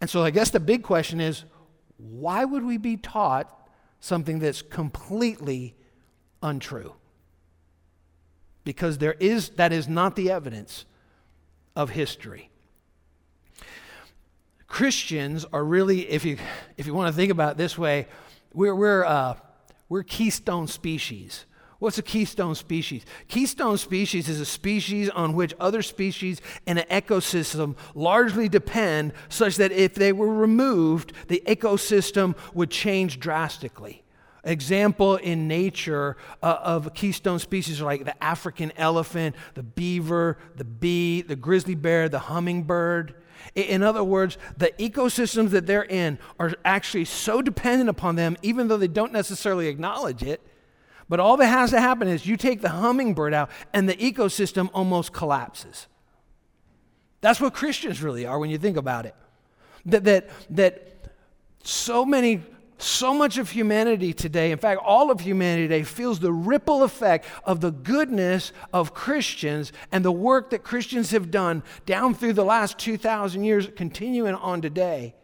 And 0.00 0.10
so 0.10 0.22
I 0.22 0.30
guess 0.30 0.50
the 0.50 0.60
big 0.60 0.82
question 0.82 1.20
is 1.20 1.44
why 1.96 2.44
would 2.44 2.64
we 2.64 2.76
be 2.76 2.96
taught 2.96 3.68
something 4.00 4.38
that's 4.38 4.60
completely 4.60 5.74
untrue? 6.42 6.94
Because 8.64 8.98
there 8.98 9.14
is, 9.14 9.50
that 9.50 9.72
is 9.72 9.88
not 9.88 10.16
the 10.16 10.30
evidence 10.30 10.84
of 11.74 11.90
history. 11.90 12.50
Christians 14.66 15.46
are 15.52 15.64
really, 15.64 16.08
if 16.10 16.24
you, 16.24 16.36
if 16.76 16.86
you 16.86 16.92
want 16.92 17.08
to 17.08 17.16
think 17.16 17.30
about 17.30 17.52
it 17.52 17.56
this 17.56 17.78
way, 17.78 18.08
we're, 18.52 18.74
we're, 18.74 19.04
uh, 19.04 19.36
we're 19.88 20.02
keystone 20.02 20.66
species. 20.66 21.46
What's 21.78 21.98
a 21.98 22.02
keystone 22.02 22.54
species? 22.54 23.04
Keystone 23.28 23.76
species 23.76 24.28
is 24.28 24.40
a 24.40 24.46
species 24.46 25.10
on 25.10 25.34
which 25.34 25.54
other 25.60 25.82
species 25.82 26.40
in 26.66 26.78
an 26.78 26.86
ecosystem 26.90 27.76
largely 27.94 28.48
depend, 28.48 29.12
such 29.28 29.56
that 29.56 29.72
if 29.72 29.94
they 29.94 30.12
were 30.12 30.32
removed, 30.32 31.12
the 31.28 31.42
ecosystem 31.46 32.34
would 32.54 32.70
change 32.70 33.20
drastically. 33.20 34.02
Example 34.42 35.16
in 35.16 35.48
nature 35.48 36.16
uh, 36.42 36.58
of 36.62 36.94
keystone 36.94 37.40
species 37.40 37.82
are 37.82 37.84
like 37.84 38.04
the 38.04 38.24
African 38.24 38.72
elephant, 38.76 39.36
the 39.54 39.62
beaver, 39.62 40.38
the 40.54 40.64
bee, 40.64 41.20
the 41.20 41.36
grizzly 41.36 41.74
bear, 41.74 42.08
the 42.08 42.20
hummingbird. 42.20 43.14
In 43.56 43.82
other 43.82 44.04
words, 44.04 44.36
the 44.58 44.70
ecosystems 44.78 45.50
that 45.50 45.66
they're 45.66 45.86
in 45.86 46.18
are 46.38 46.52
actually 46.62 47.06
so 47.06 47.40
dependent 47.40 47.88
upon 47.88 48.14
them, 48.14 48.36
even 48.42 48.68
though 48.68 48.76
they 48.76 48.86
don't 48.86 49.12
necessarily 49.12 49.68
acknowledge 49.68 50.22
it. 50.22 50.42
But 51.08 51.20
all 51.20 51.38
that 51.38 51.46
has 51.46 51.70
to 51.70 51.80
happen 51.80 52.06
is 52.06 52.26
you 52.26 52.36
take 52.36 52.60
the 52.60 52.68
hummingbird 52.68 53.32
out, 53.32 53.50
and 53.72 53.88
the 53.88 53.96
ecosystem 53.96 54.68
almost 54.74 55.14
collapses. 55.14 55.86
That's 57.22 57.40
what 57.40 57.54
Christians 57.54 58.02
really 58.02 58.26
are 58.26 58.38
when 58.38 58.50
you 58.50 58.58
think 58.58 58.76
about 58.76 59.06
it. 59.06 59.14
That, 59.86 60.04
that, 60.04 60.28
that 60.50 61.08
so 61.64 62.04
many 62.04 62.42
so 62.78 63.14
much 63.14 63.38
of 63.38 63.50
humanity 63.50 64.12
today, 64.12 64.52
in 64.52 64.58
fact, 64.58 64.80
all 64.84 65.10
of 65.10 65.20
humanity 65.20 65.62
today, 65.64 65.82
feels 65.82 66.20
the 66.20 66.32
ripple 66.32 66.82
effect 66.82 67.26
of 67.44 67.60
the 67.60 67.70
goodness 67.70 68.52
of 68.72 68.92
Christians 68.92 69.72
and 69.90 70.04
the 70.04 70.12
work 70.12 70.50
that 70.50 70.62
Christians 70.62 71.10
have 71.10 71.30
done 71.30 71.62
down 71.86 72.14
through 72.14 72.34
the 72.34 72.44
last 72.44 72.78
2,000 72.78 73.44
years, 73.44 73.68
continuing 73.76 74.34
on 74.34 74.60
today. 74.60 75.14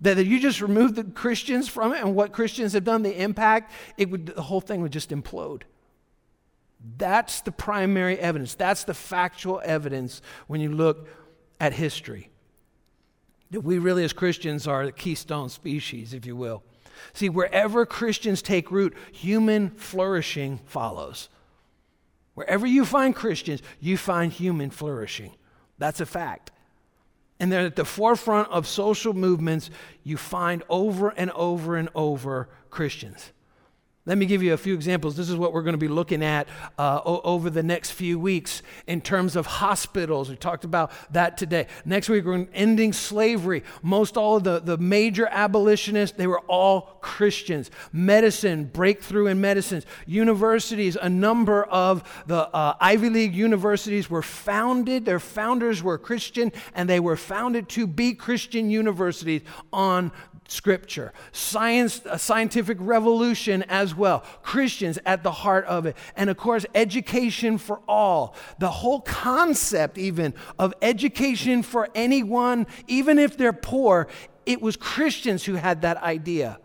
That 0.00 0.18
if 0.18 0.26
you 0.26 0.40
just 0.40 0.60
remove 0.60 0.96
the 0.96 1.04
Christians 1.04 1.68
from 1.68 1.92
it 1.92 2.00
and 2.00 2.16
what 2.16 2.32
Christians 2.32 2.72
have 2.72 2.84
done, 2.84 3.02
the 3.02 3.22
impact, 3.22 3.72
it 3.96 4.10
would, 4.10 4.26
the 4.26 4.42
whole 4.42 4.60
thing 4.60 4.82
would 4.82 4.92
just 4.92 5.10
implode. 5.10 5.62
That's 6.98 7.40
the 7.40 7.52
primary 7.52 8.18
evidence. 8.18 8.54
That's 8.54 8.84
the 8.84 8.94
factual 8.94 9.62
evidence 9.64 10.20
when 10.48 10.60
you 10.60 10.72
look 10.72 11.08
at 11.60 11.72
history 11.72 12.30
that 13.54 13.60
we 13.60 13.78
really, 13.78 14.04
as 14.04 14.12
Christians, 14.12 14.66
are 14.66 14.84
the 14.84 14.92
keystone 14.92 15.48
species, 15.48 16.12
if 16.12 16.26
you 16.26 16.36
will. 16.36 16.62
See, 17.12 17.28
wherever 17.28 17.86
Christians 17.86 18.42
take 18.42 18.70
root, 18.70 18.94
human 19.12 19.70
flourishing 19.70 20.60
follows. 20.66 21.28
Wherever 22.34 22.66
you 22.66 22.84
find 22.84 23.14
Christians, 23.14 23.62
you 23.80 23.96
find 23.96 24.32
human 24.32 24.70
flourishing. 24.70 25.32
That's 25.78 26.00
a 26.00 26.06
fact. 26.06 26.50
And 27.38 27.52
they're 27.52 27.66
at 27.66 27.76
the 27.76 27.84
forefront 27.84 28.48
of 28.50 28.66
social 28.66 29.12
movements. 29.12 29.70
You 30.02 30.16
find 30.16 30.62
over 30.68 31.10
and 31.10 31.30
over 31.32 31.76
and 31.76 31.88
over 31.94 32.48
Christians. 32.70 33.32
Let 34.06 34.18
me 34.18 34.26
give 34.26 34.42
you 34.42 34.52
a 34.52 34.58
few 34.58 34.74
examples. 34.74 35.16
This 35.16 35.30
is 35.30 35.36
what 35.36 35.54
we're 35.54 35.62
going 35.62 35.72
to 35.72 35.78
be 35.78 35.88
looking 35.88 36.22
at 36.22 36.46
uh, 36.78 37.00
o- 37.06 37.22
over 37.24 37.48
the 37.48 37.62
next 37.62 37.92
few 37.92 38.18
weeks 38.18 38.60
in 38.86 39.00
terms 39.00 39.34
of 39.34 39.46
hospitals. 39.46 40.28
We 40.28 40.36
talked 40.36 40.64
about 40.64 40.92
that 41.10 41.38
today. 41.38 41.68
Next 41.86 42.10
week, 42.10 42.26
we're 42.26 42.46
ending 42.52 42.92
slavery. 42.92 43.62
Most 43.82 44.18
all 44.18 44.36
of 44.36 44.44
the, 44.44 44.60
the 44.60 44.76
major 44.76 45.26
abolitionists, 45.30 46.18
they 46.18 46.26
were 46.26 46.40
all 46.40 46.98
Christians. 47.00 47.70
Medicine, 47.94 48.64
breakthrough 48.66 49.28
in 49.28 49.40
medicines. 49.40 49.86
Universities, 50.04 50.98
a 51.00 51.08
number 51.08 51.64
of 51.64 52.02
the 52.26 52.46
uh, 52.54 52.74
Ivy 52.80 53.08
League 53.08 53.34
universities 53.34 54.10
were 54.10 54.22
founded, 54.22 55.06
their 55.06 55.18
founders 55.18 55.82
were 55.82 55.96
Christian, 55.96 56.52
and 56.74 56.90
they 56.90 57.00
were 57.00 57.16
founded 57.16 57.70
to 57.70 57.86
be 57.86 58.12
Christian 58.12 58.68
universities 58.68 59.40
on 59.72 60.12
Scripture, 60.46 61.12
science, 61.32 62.02
a 62.04 62.18
scientific 62.18 62.76
revolution 62.80 63.62
as 63.64 63.94
well, 63.94 64.20
Christians 64.42 64.98
at 65.06 65.22
the 65.22 65.30
heart 65.30 65.64
of 65.64 65.86
it, 65.86 65.96
and 66.16 66.28
of 66.28 66.36
course, 66.36 66.66
education 66.74 67.56
for 67.56 67.80
all. 67.88 68.36
The 68.58 68.70
whole 68.70 69.00
concept, 69.00 69.96
even 69.96 70.34
of 70.58 70.74
education 70.82 71.62
for 71.62 71.88
anyone, 71.94 72.66
even 72.86 73.18
if 73.18 73.38
they're 73.38 73.54
poor, 73.54 74.08
it 74.44 74.60
was 74.60 74.76
Christians 74.76 75.44
who 75.44 75.54
had 75.54 75.82
that 75.82 75.96
idea. 76.02 76.58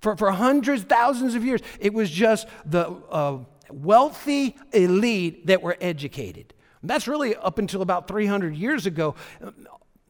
For, 0.00 0.16
for 0.16 0.30
hundreds, 0.30 0.84
thousands 0.84 1.34
of 1.34 1.44
years, 1.44 1.60
it 1.80 1.92
was 1.92 2.10
just 2.10 2.48
the 2.64 2.88
uh, 3.10 3.38
wealthy 3.70 4.56
elite 4.72 5.46
that 5.48 5.60
were 5.60 5.76
educated. 5.80 6.54
And 6.80 6.88
that's 6.88 7.08
really 7.08 7.34
up 7.36 7.58
until 7.58 7.82
about 7.82 8.08
300 8.08 8.54
years 8.54 8.86
ago. 8.86 9.16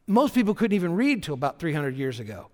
Most 0.07 0.35
people 0.35 0.55
couldn't 0.55 0.75
even 0.75 0.95
read 0.95 1.23
till 1.23 1.35
about 1.35 1.59
300 1.59 1.97
years 1.97 2.21
ago. 2.21 2.51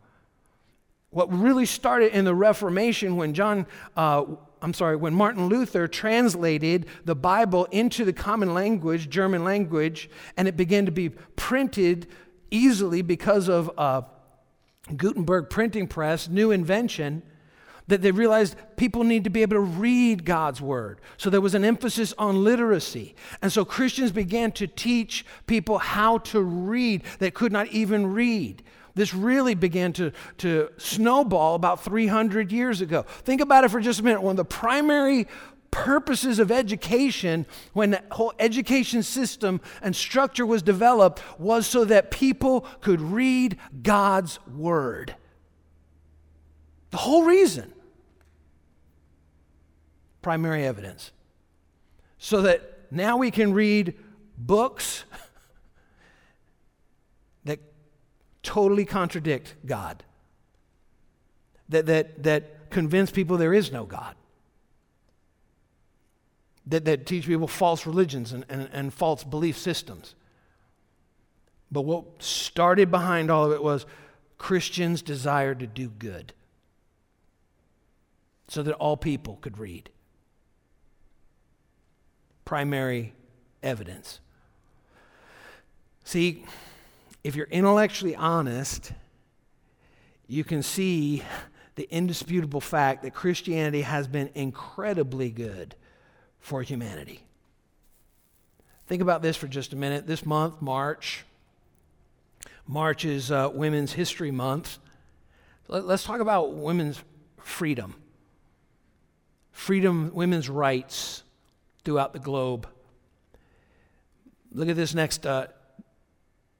What 1.14 1.32
really 1.32 1.64
started 1.64 2.12
in 2.12 2.24
the 2.24 2.34
Reformation 2.34 3.16
when 3.16 3.34
John, 3.34 3.66
uh, 3.96 4.24
I'm 4.60 4.74
sorry, 4.74 4.96
when 4.96 5.14
Martin 5.14 5.46
Luther 5.46 5.86
translated 5.86 6.86
the 7.04 7.14
Bible 7.14 7.66
into 7.66 8.04
the 8.04 8.12
common 8.12 8.52
language, 8.52 9.08
German 9.08 9.44
language, 9.44 10.10
and 10.36 10.48
it 10.48 10.56
began 10.56 10.86
to 10.86 10.92
be 10.92 11.10
printed 11.10 12.08
easily 12.50 13.00
because 13.00 13.48
of 13.48 13.70
uh, 13.78 14.02
Gutenberg 14.96 15.50
printing 15.50 15.86
press, 15.86 16.28
new 16.28 16.50
invention, 16.50 17.22
that 17.86 18.02
they 18.02 18.10
realized 18.10 18.56
people 18.76 19.04
need 19.04 19.22
to 19.22 19.30
be 19.30 19.42
able 19.42 19.54
to 19.54 19.60
read 19.60 20.24
God's 20.24 20.60
word. 20.60 21.00
So 21.16 21.30
there 21.30 21.40
was 21.40 21.54
an 21.54 21.64
emphasis 21.64 22.12
on 22.18 22.42
literacy. 22.42 23.14
And 23.40 23.52
so 23.52 23.64
Christians 23.64 24.10
began 24.10 24.50
to 24.52 24.66
teach 24.66 25.24
people 25.46 25.78
how 25.78 26.18
to 26.18 26.40
read 26.40 27.04
that 27.20 27.34
could 27.34 27.52
not 27.52 27.68
even 27.68 28.12
read. 28.12 28.64
This 28.94 29.12
really 29.12 29.54
began 29.54 29.92
to, 29.94 30.12
to 30.38 30.70
snowball 30.76 31.56
about 31.56 31.82
300 31.82 32.52
years 32.52 32.80
ago. 32.80 33.02
Think 33.02 33.40
about 33.40 33.64
it 33.64 33.70
for 33.70 33.80
just 33.80 34.00
a 34.00 34.02
minute. 34.04 34.22
One 34.22 34.32
of 34.32 34.36
the 34.36 34.44
primary 34.44 35.26
purposes 35.72 36.38
of 36.38 36.52
education, 36.52 37.46
when 37.72 37.90
the 37.90 38.02
whole 38.12 38.32
education 38.38 39.02
system 39.02 39.60
and 39.82 39.96
structure 39.96 40.46
was 40.46 40.62
developed, 40.62 41.20
was 41.40 41.66
so 41.66 41.84
that 41.84 42.12
people 42.12 42.60
could 42.80 43.00
read 43.00 43.58
God's 43.82 44.38
Word. 44.46 45.16
The 46.90 46.98
whole 46.98 47.24
reason. 47.24 47.72
Primary 50.22 50.64
evidence. 50.64 51.10
So 52.18 52.42
that 52.42 52.86
now 52.92 53.16
we 53.16 53.32
can 53.32 53.52
read 53.52 53.94
books 54.38 55.04
totally 58.44 58.84
contradict 58.84 59.54
God, 59.66 60.04
that, 61.68 61.86
that, 61.86 62.22
that 62.22 62.70
convince 62.70 63.10
people 63.10 63.36
there 63.36 63.54
is 63.54 63.72
no 63.72 63.84
God, 63.84 64.14
that, 66.66 66.84
that 66.84 67.06
teach 67.06 67.26
people 67.26 67.48
false 67.48 67.86
religions 67.86 68.32
and, 68.32 68.44
and, 68.48 68.68
and 68.72 68.94
false 68.94 69.24
belief 69.24 69.58
systems. 69.58 70.14
But 71.72 71.82
what 71.82 72.22
started 72.22 72.90
behind 72.90 73.30
all 73.30 73.46
of 73.46 73.52
it 73.52 73.62
was 73.62 73.86
Christians' 74.38 75.02
desire 75.02 75.54
to 75.54 75.66
do 75.66 75.88
good 75.88 76.32
so 78.46 78.62
that 78.62 78.74
all 78.74 78.96
people 78.96 79.38
could 79.40 79.58
read. 79.58 79.90
Primary 82.44 83.14
evidence. 83.62 84.20
See, 86.04 86.44
if 87.24 87.34
you're 87.34 87.46
intellectually 87.46 88.14
honest, 88.14 88.92
you 90.28 90.44
can 90.44 90.62
see 90.62 91.22
the 91.74 91.88
indisputable 91.90 92.60
fact 92.60 93.02
that 93.02 93.14
Christianity 93.14 93.82
has 93.82 94.06
been 94.06 94.30
incredibly 94.34 95.30
good 95.30 95.74
for 96.38 96.62
humanity. 96.62 97.22
Think 98.86 99.00
about 99.00 99.22
this 99.22 99.36
for 99.36 99.48
just 99.48 99.72
a 99.72 99.76
minute. 99.76 100.06
This 100.06 100.26
month, 100.26 100.60
March, 100.60 101.24
March 102.66 103.06
is 103.06 103.30
uh, 103.30 103.50
Women's 103.52 103.94
History 103.94 104.30
Month. 104.30 104.78
Let, 105.66 105.84
us 105.84 106.04
talk 106.04 106.20
about 106.20 106.52
women's 106.52 107.02
freedom, 107.38 107.94
freedom, 109.50 110.10
women's 110.12 110.50
rights 110.50 111.22
throughout 111.84 112.12
the 112.12 112.18
globe. 112.18 112.68
Look 114.52 114.68
at 114.68 114.76
this 114.76 114.94
next 114.94 115.26
uh, 115.26 115.46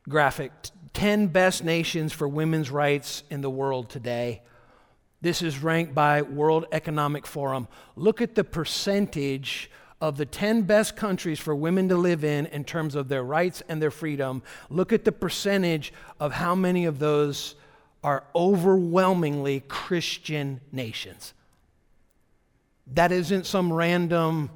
graphic 0.09 0.53
10 0.93 1.29
best 1.29 1.64
nations 1.64 2.12
for 2.12 2.29
women's 2.29 2.71
rights 2.71 3.25
in 3.31 3.40
the 3.40 3.51
world 3.51 3.88
today. 3.88 4.43
This 5.21 5.43
is 5.43 5.62
ranked 5.62 5.95
by 5.95 6.23
World 6.23 6.67
Economic 6.71 7.27
Forum. 7.27 7.67
Look 7.97 8.21
at 8.21 8.35
the 8.35 8.45
percentage 8.45 9.71
of 10.01 10.17
the 10.17 10.27
10 10.27 10.62
best 10.62 10.97
countries 10.97 11.40
for 11.40 11.55
women 11.55 11.88
to 11.88 11.97
live 11.97 12.25
in 12.25 12.47
in 12.47 12.62
terms 12.64 12.95
of 12.95 13.09
their 13.09 13.25
rights 13.25 13.62
and 13.69 13.81
their 13.81 13.90
freedom. 13.90 14.43
Look 14.69 14.93
at 14.93 15.05
the 15.05 15.12
percentage 15.12 15.93
of 16.21 16.33
how 16.33 16.55
many 16.55 16.85
of 16.85 16.99
those 16.99 17.55
are 18.03 18.25
overwhelmingly 18.37 19.61
Christian 19.67 20.61
nations. 20.71 21.33
That 22.93 23.11
isn't 23.11 23.47
some 23.47 23.73
random 23.73 24.51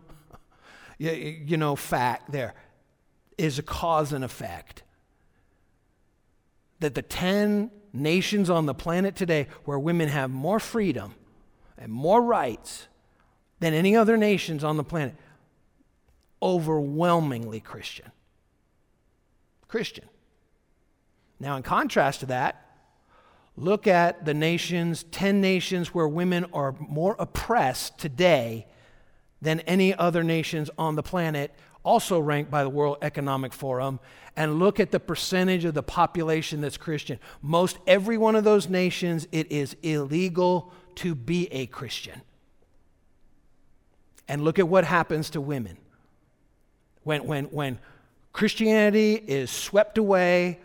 you 0.98 1.56
know 1.56 1.74
fact 1.76 2.30
there 2.30 2.54
is 3.38 3.58
a 3.58 3.62
cause 3.62 4.12
and 4.12 4.24
effect 4.24 4.82
that 6.80 6.94
the 6.94 7.02
10 7.02 7.70
nations 7.92 8.50
on 8.50 8.66
the 8.66 8.74
planet 8.74 9.16
today 9.16 9.48
where 9.64 9.78
women 9.78 10.08
have 10.08 10.30
more 10.30 10.60
freedom 10.60 11.14
and 11.76 11.92
more 11.92 12.22
rights 12.22 12.88
than 13.60 13.74
any 13.74 13.96
other 13.96 14.16
nations 14.16 14.62
on 14.62 14.76
the 14.76 14.84
planet, 14.84 15.14
overwhelmingly 16.42 17.60
Christian. 17.60 18.10
Christian. 19.66 20.08
Now, 21.40 21.56
in 21.56 21.62
contrast 21.62 22.20
to 22.20 22.26
that, 22.26 22.64
look 23.56 23.86
at 23.86 24.24
the 24.24 24.34
nations, 24.34 25.04
10 25.10 25.40
nations 25.40 25.94
where 25.94 26.08
women 26.08 26.46
are 26.52 26.74
more 26.80 27.16
oppressed 27.18 27.98
today 27.98 28.66
than 29.40 29.60
any 29.60 29.94
other 29.94 30.24
nations 30.24 30.70
on 30.78 30.96
the 30.96 31.02
planet 31.02 31.52
also 31.88 32.20
ranked 32.20 32.50
by 32.50 32.62
the 32.62 32.68
World 32.68 32.98
Economic 33.00 33.54
Forum, 33.54 33.98
and 34.36 34.58
look 34.58 34.78
at 34.78 34.90
the 34.90 35.00
percentage 35.00 35.64
of 35.64 35.72
the 35.72 35.82
population 35.82 36.60
that's 36.60 36.76
Christian. 36.76 37.18
Most 37.40 37.78
every 37.86 38.18
one 38.18 38.36
of 38.36 38.44
those 38.44 38.68
nations, 38.68 39.26
it 39.32 39.50
is 39.50 39.74
illegal 39.82 40.70
to 40.96 41.14
be 41.14 41.50
a 41.50 41.64
Christian. 41.64 42.20
And 44.28 44.44
look 44.44 44.58
at 44.58 44.68
what 44.68 44.84
happens 44.84 45.30
to 45.30 45.40
women. 45.40 45.78
When, 47.04 47.24
when, 47.24 47.44
when 47.46 47.78
Christianity 48.34 49.14
is 49.14 49.50
swept 49.50 49.96
away, 49.96 50.60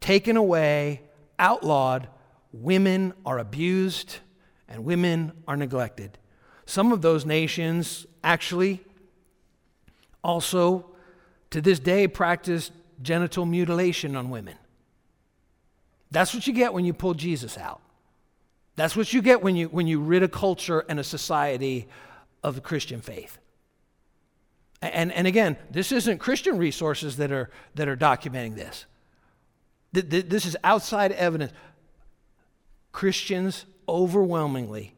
taken 0.00 0.36
away, 0.36 1.02
outlawed, 1.38 2.08
women 2.52 3.12
are 3.24 3.38
abused 3.38 4.16
and 4.68 4.84
women 4.84 5.30
are 5.46 5.56
neglected. 5.56 6.18
Some 6.66 6.90
of 6.90 7.00
those 7.00 7.24
nations 7.24 8.06
actually 8.24 8.83
also, 10.24 10.86
to 11.50 11.60
this 11.60 11.78
day, 11.78 12.08
practice 12.08 12.72
genital 13.02 13.44
mutilation 13.44 14.16
on 14.16 14.30
women. 14.30 14.56
That's 16.10 16.34
what 16.34 16.46
you 16.46 16.52
get 16.52 16.72
when 16.72 16.84
you 16.84 16.94
pull 16.94 17.14
Jesus 17.14 17.58
out. 17.58 17.80
That's 18.76 18.96
what 18.96 19.12
you 19.12 19.22
get 19.22 19.42
when 19.42 19.54
you, 19.54 19.66
when 19.68 19.86
you 19.86 20.00
rid 20.00 20.22
a 20.22 20.28
culture 20.28 20.84
and 20.88 20.98
a 20.98 21.04
society 21.04 21.86
of 22.42 22.54
the 22.54 22.60
Christian 22.60 23.00
faith. 23.00 23.38
And, 24.80 25.12
and 25.12 25.26
again, 25.26 25.56
this 25.70 25.92
isn't 25.92 26.18
Christian 26.18 26.58
resources 26.58 27.16
that 27.18 27.30
are, 27.30 27.50
that 27.74 27.88
are 27.88 27.96
documenting 27.96 28.54
this. 28.54 28.86
This 29.92 30.44
is 30.44 30.56
outside 30.64 31.12
evidence. 31.12 31.52
Christians 32.90 33.64
overwhelmingly, 33.88 34.94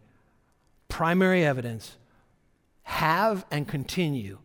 primary 0.89 1.45
evidence, 1.45 1.97
have 2.85 3.45
and 3.51 3.69
continue 3.69 4.39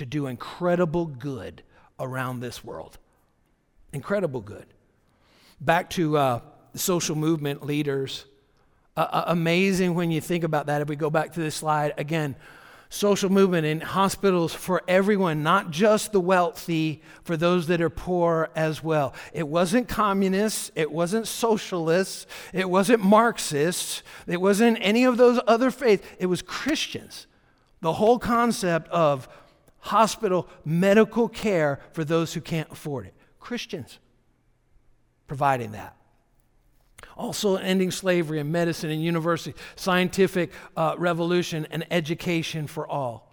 to 0.00 0.06
do 0.06 0.26
incredible 0.26 1.04
good 1.04 1.62
around 1.98 2.40
this 2.40 2.64
world. 2.64 2.96
Incredible 3.92 4.40
good. 4.40 4.64
Back 5.60 5.90
to 5.90 6.16
uh, 6.16 6.40
social 6.74 7.16
movement 7.16 7.66
leaders. 7.66 8.24
Uh, 8.96 9.24
amazing 9.26 9.94
when 9.94 10.10
you 10.10 10.22
think 10.22 10.42
about 10.42 10.66
that. 10.66 10.80
If 10.80 10.88
we 10.88 10.96
go 10.96 11.10
back 11.10 11.34
to 11.34 11.40
this 11.40 11.54
slide 11.54 11.92
again, 11.98 12.34
social 12.88 13.30
movement 13.30 13.66
in 13.66 13.82
hospitals 13.82 14.54
for 14.54 14.82
everyone, 14.88 15.42
not 15.42 15.70
just 15.70 16.12
the 16.12 16.20
wealthy, 16.20 17.02
for 17.22 17.36
those 17.36 17.66
that 17.66 17.82
are 17.82 17.90
poor 17.90 18.48
as 18.56 18.82
well. 18.82 19.12
It 19.34 19.46
wasn't 19.46 19.86
communists, 19.86 20.70
it 20.74 20.90
wasn't 20.90 21.28
socialists, 21.28 22.26
it 22.54 22.70
wasn't 22.70 23.02
Marxists, 23.02 24.02
it 24.26 24.40
wasn't 24.40 24.78
any 24.80 25.04
of 25.04 25.18
those 25.18 25.38
other 25.46 25.70
faiths, 25.70 26.06
it 26.18 26.26
was 26.26 26.40
Christians. 26.40 27.26
The 27.82 27.92
whole 27.92 28.18
concept 28.18 28.88
of 28.88 29.28
hospital 29.80 30.48
medical 30.64 31.28
care 31.28 31.80
for 31.92 32.04
those 32.04 32.34
who 32.34 32.40
can't 32.40 32.70
afford 32.70 33.06
it. 33.06 33.14
Christians 33.38 33.98
providing 35.26 35.72
that 35.72 35.96
also 37.20 37.56
ending 37.56 37.90
slavery 37.90 38.40
and 38.40 38.50
medicine 38.50 38.90
and 38.90 39.02
university, 39.02 39.56
scientific 39.76 40.50
uh, 40.76 40.94
revolution 40.98 41.66
and 41.70 41.86
education 41.90 42.66
for 42.66 42.88
all. 42.88 43.28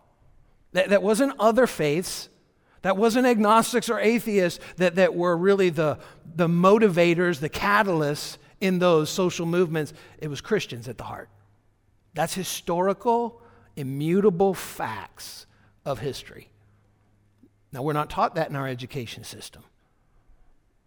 That, 0.73 0.89
that 0.89 1.01
wasn't 1.01 1.33
other 1.39 1.65
faiths. 1.65 2.29
That 2.81 2.97
wasn't 2.97 3.25
agnostics 3.25 3.89
or 3.89 3.99
atheists 3.99 4.63
that, 4.75 4.95
that 4.95 5.15
were 5.15 5.35
really 5.35 5.69
the, 5.69 5.97
the 6.35 6.47
motivators, 6.47 7.39
the 7.39 7.49
catalysts 7.49 8.37
in 8.61 8.79
those 8.79 9.09
social 9.09 9.45
movements. 9.45 9.93
It 10.19 10.27
was 10.27 10.41
Christians 10.41 10.87
at 10.87 10.97
the 10.97 11.03
heart. 11.03 11.29
That's 12.13 12.33
historical, 12.33 13.41
immutable 13.75 14.53
facts 14.53 15.46
of 15.87 15.99
history. 15.99 16.49
Now, 17.71 17.81
we're 17.81 17.93
not 17.93 18.09
taught 18.09 18.35
that 18.35 18.49
in 18.49 18.55
our 18.55 18.67
education 18.67 19.23
system. 19.23 19.63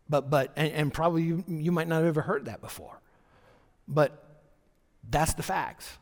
But, 0.09 0.29
but 0.29 0.53
and, 0.57 0.73
and 0.73 0.93
probably 0.93 1.23
you, 1.23 1.45
you 1.49 1.73
might 1.73 1.89
not 1.89 1.97
have 1.97 2.07
ever 2.07 2.23
heard 2.23 2.45
that 2.45 2.61
before. 2.61 3.01
But 3.89 4.23
that's 5.09 5.35
the 5.35 5.43
facts. 5.43 5.99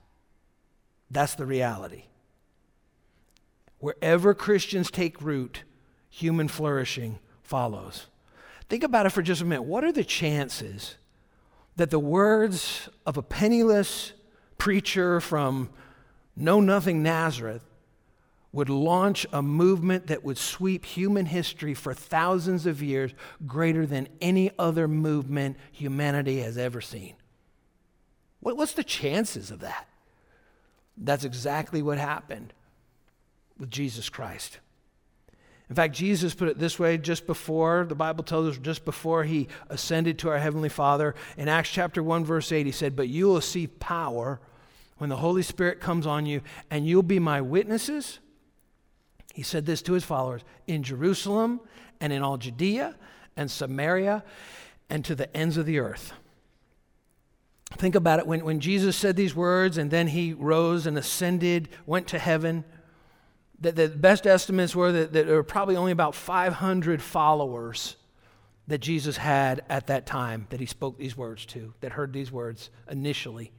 That's 1.10 1.36
the 1.36 1.46
reality. 1.46 2.04
Wherever 3.78 4.34
Christians 4.34 4.90
take 4.90 5.22
root, 5.22 5.62
human 6.10 6.48
flourishing 6.48 7.20
follows. 7.42 8.06
Think 8.68 8.82
about 8.82 9.06
it 9.06 9.10
for 9.10 9.22
just 9.22 9.40
a 9.40 9.44
minute. 9.44 9.62
What 9.62 9.84
are 9.84 9.92
the 9.92 10.04
chances 10.04 10.96
that 11.76 11.90
the 11.90 11.98
words 11.98 12.88
of 13.06 13.16
a 13.16 13.22
penniless 13.22 14.12
preacher 14.58 15.20
from 15.20 15.70
Know 16.34 16.60
Nothing 16.60 17.02
Nazareth 17.02 17.64
would 18.52 18.70
launch 18.70 19.26
a 19.32 19.42
movement 19.42 20.06
that 20.06 20.24
would 20.24 20.38
sweep 20.38 20.84
human 20.84 21.26
history 21.26 21.74
for 21.74 21.92
thousands 21.92 22.66
of 22.66 22.82
years 22.82 23.12
greater 23.46 23.84
than 23.84 24.08
any 24.20 24.50
other 24.58 24.88
movement 24.88 25.56
humanity 25.70 26.40
has 26.40 26.56
ever 26.56 26.80
seen. 26.80 27.14
what's 28.40 28.72
the 28.72 28.84
chances 28.84 29.50
of 29.50 29.60
that? 29.60 29.86
That's 30.96 31.24
exactly 31.24 31.82
what 31.82 31.98
happened 31.98 32.54
with 33.58 33.70
Jesus 33.70 34.08
Christ. 34.08 34.58
In 35.68 35.76
fact, 35.76 35.94
Jesus 35.94 36.34
put 36.34 36.48
it 36.48 36.58
this 36.58 36.78
way 36.78 36.96
just 36.96 37.26
before, 37.26 37.84
the 37.86 37.94
Bible 37.94 38.24
tells 38.24 38.48
us 38.48 38.58
just 38.58 38.86
before 38.86 39.24
he 39.24 39.48
ascended 39.68 40.18
to 40.20 40.30
our 40.30 40.38
Heavenly 40.38 40.70
Father. 40.70 41.14
In 41.36 41.46
Acts 41.46 41.68
chapter 41.68 42.02
1, 42.02 42.24
verse 42.24 42.50
8, 42.50 42.64
he 42.64 42.72
said, 42.72 42.96
But 42.96 43.08
you 43.08 43.26
will 43.26 43.36
receive 43.36 43.78
power 43.78 44.40
when 44.96 45.10
the 45.10 45.16
Holy 45.16 45.42
Spirit 45.42 45.78
comes 45.78 46.06
on 46.06 46.24
you, 46.24 46.40
and 46.70 46.86
you'll 46.86 47.02
be 47.02 47.18
my 47.18 47.42
witnesses 47.42 48.18
he 49.34 49.42
said 49.42 49.66
this 49.66 49.82
to 49.82 49.92
his 49.92 50.04
followers 50.04 50.42
in 50.66 50.82
Jerusalem 50.82 51.60
and 52.00 52.12
in 52.12 52.22
all 52.22 52.36
Judea 52.36 52.96
and 53.36 53.50
Samaria 53.50 54.24
and 54.90 55.04
to 55.04 55.14
the 55.14 55.34
ends 55.36 55.56
of 55.56 55.66
the 55.66 55.78
earth. 55.78 56.12
Think 57.76 57.94
about 57.94 58.18
it 58.18 58.26
when, 58.26 58.44
when 58.44 58.60
Jesus 58.60 58.96
said 58.96 59.14
these 59.14 59.34
words 59.34 59.76
and 59.78 59.90
then 59.90 60.08
he 60.08 60.32
rose 60.32 60.86
and 60.86 60.96
ascended, 60.96 61.68
went 61.86 62.08
to 62.08 62.18
heaven. 62.18 62.64
The, 63.60 63.72
the 63.72 63.88
best 63.88 64.26
estimates 64.26 64.74
were 64.74 64.90
that, 64.92 65.12
that 65.12 65.26
there 65.26 65.36
were 65.36 65.42
probably 65.42 65.76
only 65.76 65.92
about 65.92 66.14
500 66.14 67.02
followers 67.02 67.96
that 68.68 68.78
Jesus 68.78 69.16
had 69.16 69.64
at 69.68 69.86
that 69.88 70.06
time 70.06 70.46
that 70.50 70.60
he 70.60 70.66
spoke 70.66 70.98
these 70.98 71.16
words 71.16 71.46
to, 71.46 71.74
that 71.80 71.92
heard 71.92 72.12
these 72.12 72.32
words 72.32 72.70
initially. 72.90 73.52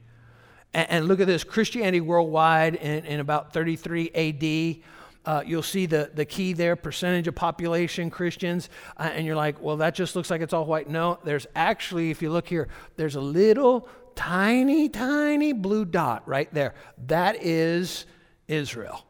And, 0.74 0.90
and 0.90 1.08
look 1.08 1.20
at 1.20 1.26
this 1.26 1.44
Christianity 1.44 2.00
worldwide 2.00 2.76
in, 2.76 3.04
in 3.04 3.20
about 3.20 3.52
33 3.52 4.10
AD 4.10 4.84
uh, 5.30 5.44
you'll 5.46 5.62
see 5.62 5.86
the, 5.86 6.10
the 6.12 6.24
key 6.24 6.52
there 6.52 6.74
percentage 6.74 7.28
of 7.28 7.36
population 7.36 8.10
Christians. 8.10 8.68
Uh, 8.96 9.10
and 9.14 9.24
you're 9.24 9.36
like, 9.36 9.62
well, 9.62 9.76
that 9.76 9.94
just 9.94 10.16
looks 10.16 10.28
like 10.28 10.40
it's 10.40 10.52
all 10.52 10.64
white. 10.64 10.90
No, 10.90 11.20
there's 11.22 11.46
actually, 11.54 12.10
if 12.10 12.20
you 12.20 12.30
look 12.30 12.48
here, 12.48 12.66
there's 12.96 13.14
a 13.14 13.20
little 13.20 13.88
tiny, 14.16 14.88
tiny 14.88 15.52
blue 15.52 15.84
dot 15.84 16.26
right 16.26 16.52
there. 16.52 16.74
That 17.06 17.44
is 17.44 18.06
Israel. 18.48 19.06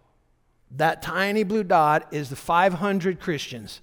That 0.73 1.01
tiny 1.01 1.43
blue 1.43 1.65
dot 1.65 2.09
is 2.11 2.29
the 2.29 2.37
500 2.37 3.19
Christians, 3.19 3.81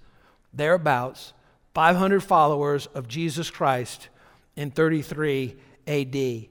thereabouts, 0.54 1.34
500 1.74 2.24
followers 2.24 2.86
of 2.86 3.08
Jesus 3.08 3.50
Christ 3.50 4.10
in 4.56 4.70
33 4.70 5.56
AD. 5.88 6.50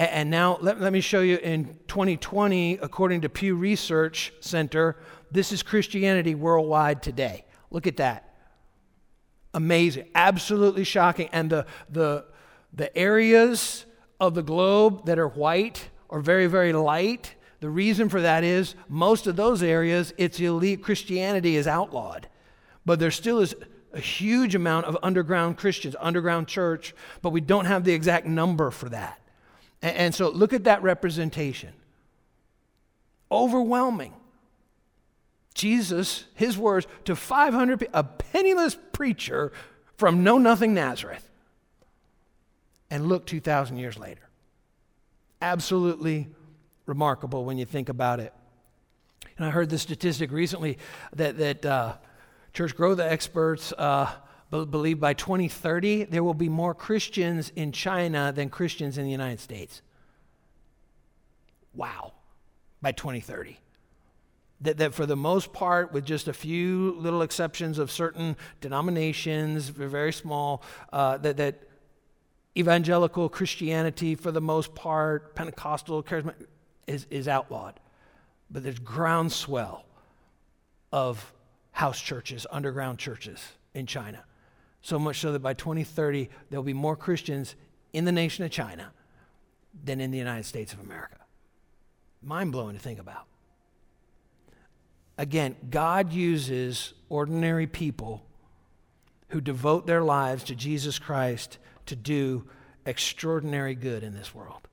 And 0.00 0.30
now 0.30 0.56
let, 0.62 0.80
let 0.80 0.94
me 0.94 1.02
show 1.02 1.20
you 1.20 1.36
in 1.36 1.76
2020, 1.86 2.78
according 2.80 3.20
to 3.20 3.28
Pew 3.28 3.54
Research 3.54 4.32
Center, 4.40 4.96
this 5.30 5.52
is 5.52 5.62
Christianity 5.62 6.34
worldwide 6.34 7.02
today. 7.02 7.44
Look 7.70 7.86
at 7.86 7.98
that. 7.98 8.34
Amazing. 9.52 10.08
Absolutely 10.14 10.84
shocking. 10.84 11.28
And 11.32 11.50
the, 11.50 11.66
the, 11.90 12.24
the 12.72 12.96
areas 12.96 13.84
of 14.18 14.34
the 14.34 14.42
globe 14.42 15.04
that 15.04 15.18
are 15.18 15.28
white 15.28 15.90
or 16.08 16.20
very, 16.20 16.46
very 16.46 16.72
light, 16.72 17.34
the 17.60 17.68
reason 17.68 18.08
for 18.08 18.22
that 18.22 18.42
is 18.42 18.76
most 18.88 19.26
of 19.26 19.36
those 19.36 19.62
areas, 19.62 20.14
it's 20.16 20.40
elite 20.40 20.82
Christianity 20.82 21.56
is 21.56 21.66
outlawed. 21.66 22.26
But 22.86 23.00
there 23.00 23.10
still 23.10 23.40
is 23.40 23.54
a 23.92 24.00
huge 24.00 24.54
amount 24.54 24.86
of 24.86 24.96
underground 25.02 25.58
Christians, 25.58 25.94
underground 26.00 26.48
church, 26.48 26.94
but 27.20 27.30
we 27.30 27.42
don't 27.42 27.66
have 27.66 27.84
the 27.84 27.92
exact 27.92 28.24
number 28.24 28.70
for 28.70 28.88
that. 28.88 29.19
And, 29.82 30.14
so 30.14 30.28
look 30.28 30.52
at 30.52 30.64
that 30.64 30.82
representation. 30.82 31.72
Overwhelming. 33.32 34.12
Jesus, 35.54 36.24
his 36.34 36.56
words 36.58 36.86
to 37.04 37.16
500 37.16 37.88
a 37.92 38.04
penniless 38.04 38.76
preacher 38.92 39.52
from 39.96 40.22
Know 40.22 40.38
Nothing 40.38 40.74
Nazareth. 40.74 41.28
And 42.90 43.06
look 43.06 43.26
2,000 43.26 43.76
years 43.76 43.98
later. 43.98 44.28
Absolutely 45.40 46.28
remarkable 46.86 47.44
when 47.44 47.56
you 47.56 47.64
think 47.64 47.88
about 47.88 48.20
it. 48.20 48.34
And 49.36 49.46
I 49.46 49.50
heard 49.50 49.70
the 49.70 49.78
statistic 49.78 50.30
recently 50.30 50.78
that, 51.14 51.38
that 51.38 51.64
uh, 51.64 51.94
church 52.52 52.76
growth 52.76 53.00
experts 53.00 53.72
uh, 53.78 54.10
believe 54.50 54.98
by 54.98 55.14
2030 55.14 56.04
there 56.04 56.24
will 56.24 56.34
be 56.34 56.48
more 56.48 56.74
Christians 56.74 57.52
in 57.54 57.72
China 57.72 58.32
than 58.34 58.48
Christians 58.48 58.98
in 58.98 59.04
the 59.04 59.10
United 59.10 59.40
States. 59.40 59.82
Wow, 61.72 62.12
by 62.82 62.92
2030. 62.92 63.58
That, 64.62 64.76
that 64.78 64.92
for 64.92 65.06
the 65.06 65.16
most 65.16 65.52
part, 65.52 65.92
with 65.92 66.04
just 66.04 66.28
a 66.28 66.32
few 66.32 66.96
little 66.98 67.22
exceptions 67.22 67.78
of 67.78 67.90
certain 67.90 68.36
denominations, 68.60 69.68
very 69.68 70.12
small, 70.12 70.62
uh, 70.92 71.16
that, 71.18 71.38
that 71.38 71.62
evangelical 72.58 73.28
Christianity, 73.28 74.14
for 74.14 74.32
the 74.32 74.40
most 74.40 74.74
part, 74.74 75.34
Pentecostal, 75.34 76.02
charismatic, 76.02 76.46
is, 76.86 77.06
is 77.08 77.28
outlawed. 77.28 77.80
But 78.50 78.64
there's 78.64 78.80
groundswell 78.80 79.84
of 80.92 81.32
house 81.70 82.00
churches, 82.00 82.46
underground 82.50 82.98
churches 82.98 83.40
in 83.72 83.86
China. 83.86 84.24
So 84.82 84.98
much 84.98 85.20
so 85.20 85.32
that 85.32 85.40
by 85.40 85.54
2030, 85.54 86.30
there'll 86.48 86.62
be 86.62 86.72
more 86.72 86.96
Christians 86.96 87.54
in 87.92 88.04
the 88.04 88.12
nation 88.12 88.44
of 88.44 88.50
China 88.50 88.92
than 89.84 90.00
in 90.00 90.10
the 90.10 90.18
United 90.18 90.44
States 90.44 90.72
of 90.72 90.80
America. 90.80 91.16
Mind 92.22 92.52
blowing 92.52 92.74
to 92.74 92.80
think 92.80 92.98
about. 92.98 93.26
Again, 95.18 95.56
God 95.68 96.12
uses 96.12 96.94
ordinary 97.08 97.66
people 97.66 98.24
who 99.28 99.40
devote 99.40 99.86
their 99.86 100.02
lives 100.02 100.44
to 100.44 100.54
Jesus 100.54 100.98
Christ 100.98 101.58
to 101.86 101.96
do 101.96 102.44
extraordinary 102.86 103.74
good 103.74 104.02
in 104.02 104.14
this 104.14 104.34
world. 104.34 104.66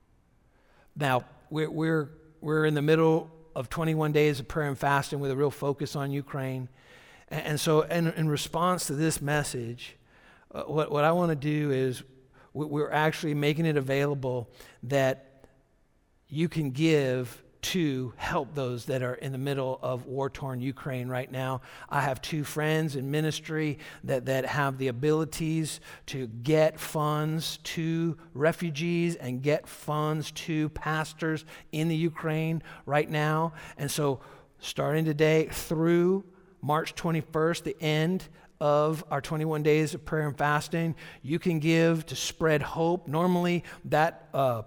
Now, 0.96 1.24
we're, 1.50 1.70
we're, 1.70 2.08
we're 2.40 2.64
in 2.64 2.74
the 2.74 2.82
middle 2.82 3.30
of 3.54 3.68
21 3.68 4.12
days 4.12 4.40
of 4.40 4.48
prayer 4.48 4.68
and 4.68 4.78
fasting 4.78 5.20
with 5.20 5.30
a 5.30 5.36
real 5.36 5.50
focus 5.50 5.94
on 5.94 6.10
Ukraine. 6.10 6.68
And, 7.28 7.42
and 7.44 7.60
so, 7.60 7.82
in, 7.82 8.08
in 8.08 8.28
response 8.28 8.86
to 8.86 8.94
this 8.94 9.20
message, 9.20 9.96
uh, 10.52 10.62
what, 10.62 10.90
what 10.90 11.04
I 11.04 11.12
want 11.12 11.30
to 11.30 11.36
do 11.36 11.70
is 11.70 12.02
we're 12.54 12.90
actually 12.90 13.34
making 13.34 13.66
it 13.66 13.76
available 13.76 14.50
that 14.84 15.44
you 16.28 16.48
can 16.48 16.70
give 16.70 17.42
to 17.60 18.12
help 18.16 18.54
those 18.54 18.86
that 18.86 19.02
are 19.02 19.14
in 19.14 19.32
the 19.32 19.38
middle 19.38 19.78
of 19.82 20.06
war 20.06 20.30
torn 20.30 20.60
Ukraine 20.60 21.08
right 21.08 21.30
now. 21.30 21.60
I 21.88 22.00
have 22.00 22.22
two 22.22 22.44
friends 22.44 22.94
in 22.96 23.10
ministry 23.10 23.78
that, 24.04 24.26
that 24.26 24.46
have 24.46 24.78
the 24.78 24.88
abilities 24.88 25.80
to 26.06 26.28
get 26.28 26.78
funds 26.78 27.58
to 27.64 28.16
refugees 28.32 29.16
and 29.16 29.42
get 29.42 29.68
funds 29.68 30.30
to 30.32 30.68
pastors 30.70 31.44
in 31.72 31.88
the 31.88 31.96
Ukraine 31.96 32.62
right 32.86 33.10
now. 33.10 33.52
And 33.76 33.90
so, 33.90 34.20
starting 34.60 35.04
today 35.04 35.48
through 35.50 36.24
March 36.62 36.94
21st, 36.94 37.62
the 37.64 37.76
end 37.82 38.28
of 38.60 39.04
our 39.10 39.20
21 39.20 39.62
days 39.62 39.94
of 39.94 40.04
prayer 40.04 40.26
and 40.26 40.36
fasting, 40.36 40.94
you 41.22 41.38
can 41.38 41.58
give 41.58 42.06
to 42.06 42.16
spread 42.16 42.62
hope. 42.62 43.06
Normally, 43.06 43.64
that 43.86 44.28
uh, 44.34 44.62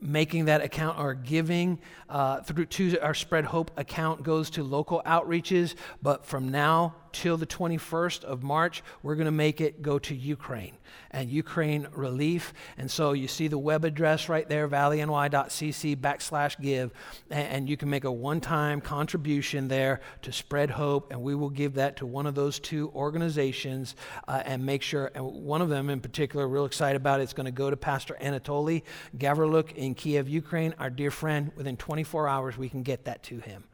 making 0.00 0.46
that 0.46 0.60
account 0.60 0.98
or 0.98 1.14
giving 1.14 1.78
uh, 2.08 2.40
through 2.40 2.66
to 2.66 2.98
our 2.98 3.14
spread 3.14 3.44
hope 3.44 3.70
account 3.76 4.22
goes 4.22 4.50
to 4.50 4.64
local 4.64 5.00
outreaches 5.06 5.74
but 6.02 6.26
from 6.26 6.50
now 6.50 6.94
till 7.12 7.36
the 7.36 7.46
21st 7.46 8.24
of 8.24 8.42
march 8.42 8.82
we're 9.02 9.14
going 9.14 9.26
to 9.26 9.30
make 9.30 9.60
it 9.60 9.82
go 9.82 9.98
to 9.98 10.14
ukraine 10.14 10.76
and 11.12 11.30
Ukraine 11.30 11.86
relief. 11.92 12.52
And 12.78 12.90
so 12.90 13.12
you 13.12 13.28
see 13.28 13.48
the 13.48 13.58
web 13.58 13.84
address 13.84 14.28
right 14.28 14.48
there, 14.48 14.68
valleyny.cc 14.68 15.96
backslash 15.96 16.60
give, 16.60 16.92
and, 17.30 17.68
you 17.68 17.76
can 17.76 17.88
make 17.88 18.04
a 18.04 18.12
one 18.12 18.40
time 18.40 18.80
contribution 18.80 19.68
there 19.68 20.00
to 20.22 20.32
spread 20.32 20.70
hope. 20.70 21.12
And 21.12 21.22
we 21.22 21.34
will 21.34 21.48
give 21.48 21.74
that 21.74 21.96
to 21.98 22.06
one 22.06 22.26
of 22.26 22.34
those 22.34 22.58
two 22.58 22.90
organizations 22.94 23.94
uh, 24.26 24.42
and 24.44 24.66
make 24.66 24.82
sure, 24.82 25.10
and 25.14 25.24
one 25.24 25.62
of 25.62 25.68
them 25.68 25.90
in 25.90 26.00
particular, 26.00 26.48
real 26.48 26.64
excited 26.64 26.96
about 26.96 27.20
it, 27.20 27.24
it's 27.24 27.32
going 27.32 27.46
to 27.46 27.52
go 27.52 27.70
to 27.70 27.76
Pastor 27.76 28.16
Anatoly 28.20 28.82
Gavriluk 29.16 29.72
in 29.72 29.94
Kiev, 29.94 30.28
Ukraine, 30.28 30.74
our 30.78 30.90
dear 30.90 31.10
friend. 31.10 31.52
Within 31.56 31.76
24 31.76 32.28
hours, 32.28 32.58
we 32.58 32.68
can 32.68 32.82
get 32.82 33.04
that 33.04 33.22
to 33.24 33.38
him. 33.38 33.64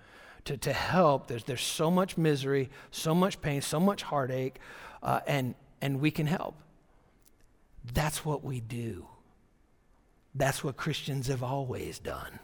To, 0.45 0.57
to 0.57 0.72
help, 0.72 1.26
there's, 1.26 1.45
there's 1.45 1.62
so 1.62 1.91
much 1.91 2.16
misery, 2.16 2.70
so 2.91 3.14
much 3.14 3.41
pain, 3.41 3.61
so 3.61 3.78
much 3.78 4.03
heartache, 4.03 4.59
uh, 5.03 5.20
and, 5.26 5.55
and 5.82 6.01
we 6.01 6.11
can 6.11 6.26
help. 6.26 6.57
That's 7.93 8.24
what 8.24 8.45
we 8.45 8.61
do. 8.61 9.07
That's 10.34 10.62
what 10.62 10.76
Christians 10.76 11.26
have 11.26 11.43
always 11.43 11.99
done 11.99 12.39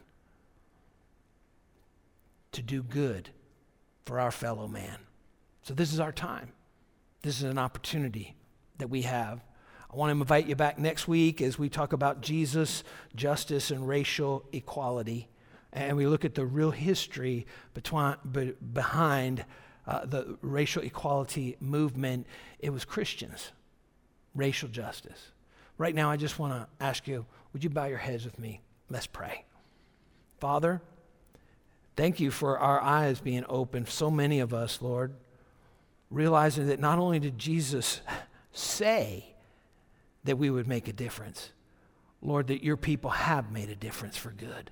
to 2.52 2.62
do 2.62 2.82
good 2.82 3.30
for 4.04 4.20
our 4.20 4.30
fellow 4.30 4.66
man. 4.66 4.98
So, 5.62 5.74
this 5.74 5.92
is 5.92 6.00
our 6.00 6.12
time. 6.12 6.52
This 7.22 7.38
is 7.38 7.44
an 7.44 7.58
opportunity 7.58 8.34
that 8.78 8.88
we 8.88 9.02
have. 9.02 9.40
I 9.90 9.96
want 9.96 10.08
to 10.10 10.20
invite 10.20 10.46
you 10.46 10.56
back 10.56 10.78
next 10.78 11.06
week 11.06 11.40
as 11.40 11.58
we 11.58 11.68
talk 11.68 11.92
about 11.92 12.20
Jesus, 12.20 12.84
justice, 13.14 13.70
and 13.70 13.86
racial 13.86 14.44
equality. 14.52 15.28
And 15.74 15.96
we 15.96 16.06
look 16.06 16.24
at 16.24 16.34
the 16.34 16.46
real 16.46 16.70
history 16.70 17.46
between, 17.74 18.14
behind 18.72 19.44
uh, 19.86 20.06
the 20.06 20.38
racial 20.40 20.82
equality 20.82 21.56
movement. 21.60 22.26
It 22.60 22.70
was 22.70 22.84
Christians, 22.84 23.50
racial 24.34 24.68
justice. 24.68 25.32
Right 25.76 25.94
now, 25.94 26.10
I 26.10 26.16
just 26.16 26.38
want 26.38 26.54
to 26.54 26.84
ask 26.84 27.06
you 27.08 27.26
would 27.52 27.62
you 27.62 27.70
bow 27.70 27.84
your 27.84 27.98
heads 27.98 28.24
with 28.24 28.38
me? 28.38 28.60
Let's 28.90 29.06
pray. 29.06 29.44
Father, 30.40 30.82
thank 31.96 32.18
you 32.18 32.30
for 32.30 32.58
our 32.58 32.80
eyes 32.80 33.20
being 33.20 33.44
open. 33.48 33.86
So 33.86 34.10
many 34.10 34.40
of 34.40 34.52
us, 34.52 34.82
Lord, 34.82 35.14
realizing 36.10 36.66
that 36.66 36.80
not 36.80 36.98
only 36.98 37.18
did 37.18 37.38
Jesus 37.38 38.00
say 38.52 39.34
that 40.24 40.36
we 40.36 40.50
would 40.50 40.66
make 40.66 40.88
a 40.88 40.92
difference, 40.92 41.50
Lord, 42.22 42.48
that 42.48 42.64
your 42.64 42.76
people 42.76 43.10
have 43.10 43.52
made 43.52 43.68
a 43.68 43.76
difference 43.76 44.16
for 44.16 44.30
good. 44.30 44.70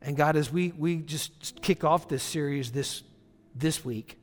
And 0.00 0.16
God, 0.16 0.36
as 0.36 0.52
we, 0.52 0.72
we 0.76 0.96
just 0.98 1.60
kick 1.60 1.84
off 1.84 2.08
this 2.08 2.22
series 2.22 2.72
this, 2.72 3.02
this 3.54 3.84
week, 3.84 4.18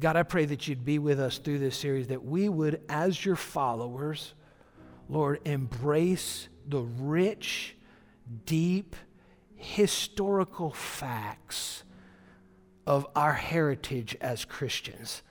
God, 0.00 0.16
I 0.16 0.22
pray 0.22 0.44
that 0.44 0.68
you'd 0.68 0.84
be 0.84 0.98
with 0.98 1.18
us 1.18 1.38
through 1.38 1.58
this 1.58 1.76
series, 1.76 2.08
that 2.08 2.24
we 2.24 2.48
would, 2.48 2.80
as 2.88 3.24
your 3.24 3.36
followers, 3.36 4.34
Lord, 5.08 5.40
embrace 5.44 6.48
the 6.66 6.80
rich, 6.80 7.76
deep, 8.44 8.94
historical 9.56 10.70
facts 10.70 11.82
of 12.86 13.06
our 13.16 13.32
heritage 13.32 14.16
as 14.20 14.44
Christians. 14.44 15.22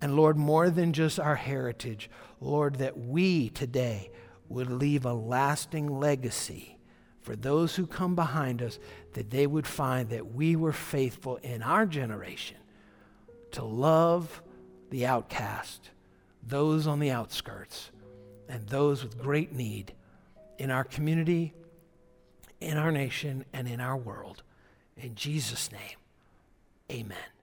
And 0.00 0.16
Lord, 0.16 0.36
more 0.36 0.70
than 0.70 0.92
just 0.92 1.20
our 1.20 1.36
heritage, 1.36 2.10
Lord, 2.40 2.76
that 2.76 2.98
we 2.98 3.48
today 3.50 4.10
would 4.48 4.70
leave 4.70 5.04
a 5.04 5.12
lasting 5.12 6.00
legacy 6.00 6.77
for 7.28 7.36
those 7.36 7.76
who 7.76 7.86
come 7.86 8.14
behind 8.14 8.62
us, 8.62 8.78
that 9.12 9.28
they 9.28 9.46
would 9.46 9.66
find 9.66 10.08
that 10.08 10.32
we 10.32 10.56
were 10.56 10.72
faithful 10.72 11.36
in 11.42 11.62
our 11.62 11.84
generation 11.84 12.56
to 13.50 13.62
love 13.62 14.40
the 14.88 15.04
outcast, 15.04 15.90
those 16.42 16.86
on 16.86 17.00
the 17.00 17.10
outskirts 17.10 17.90
and 18.48 18.66
those 18.68 19.04
with 19.04 19.18
great 19.18 19.52
need 19.52 19.92
in 20.56 20.70
our 20.70 20.84
community, 20.84 21.52
in 22.62 22.78
our 22.78 22.90
nation, 22.90 23.44
and 23.52 23.68
in 23.68 23.78
our 23.78 23.98
world. 23.98 24.42
In 24.96 25.14
Jesus' 25.14 25.70
name, 25.70 25.98
amen. 26.90 27.37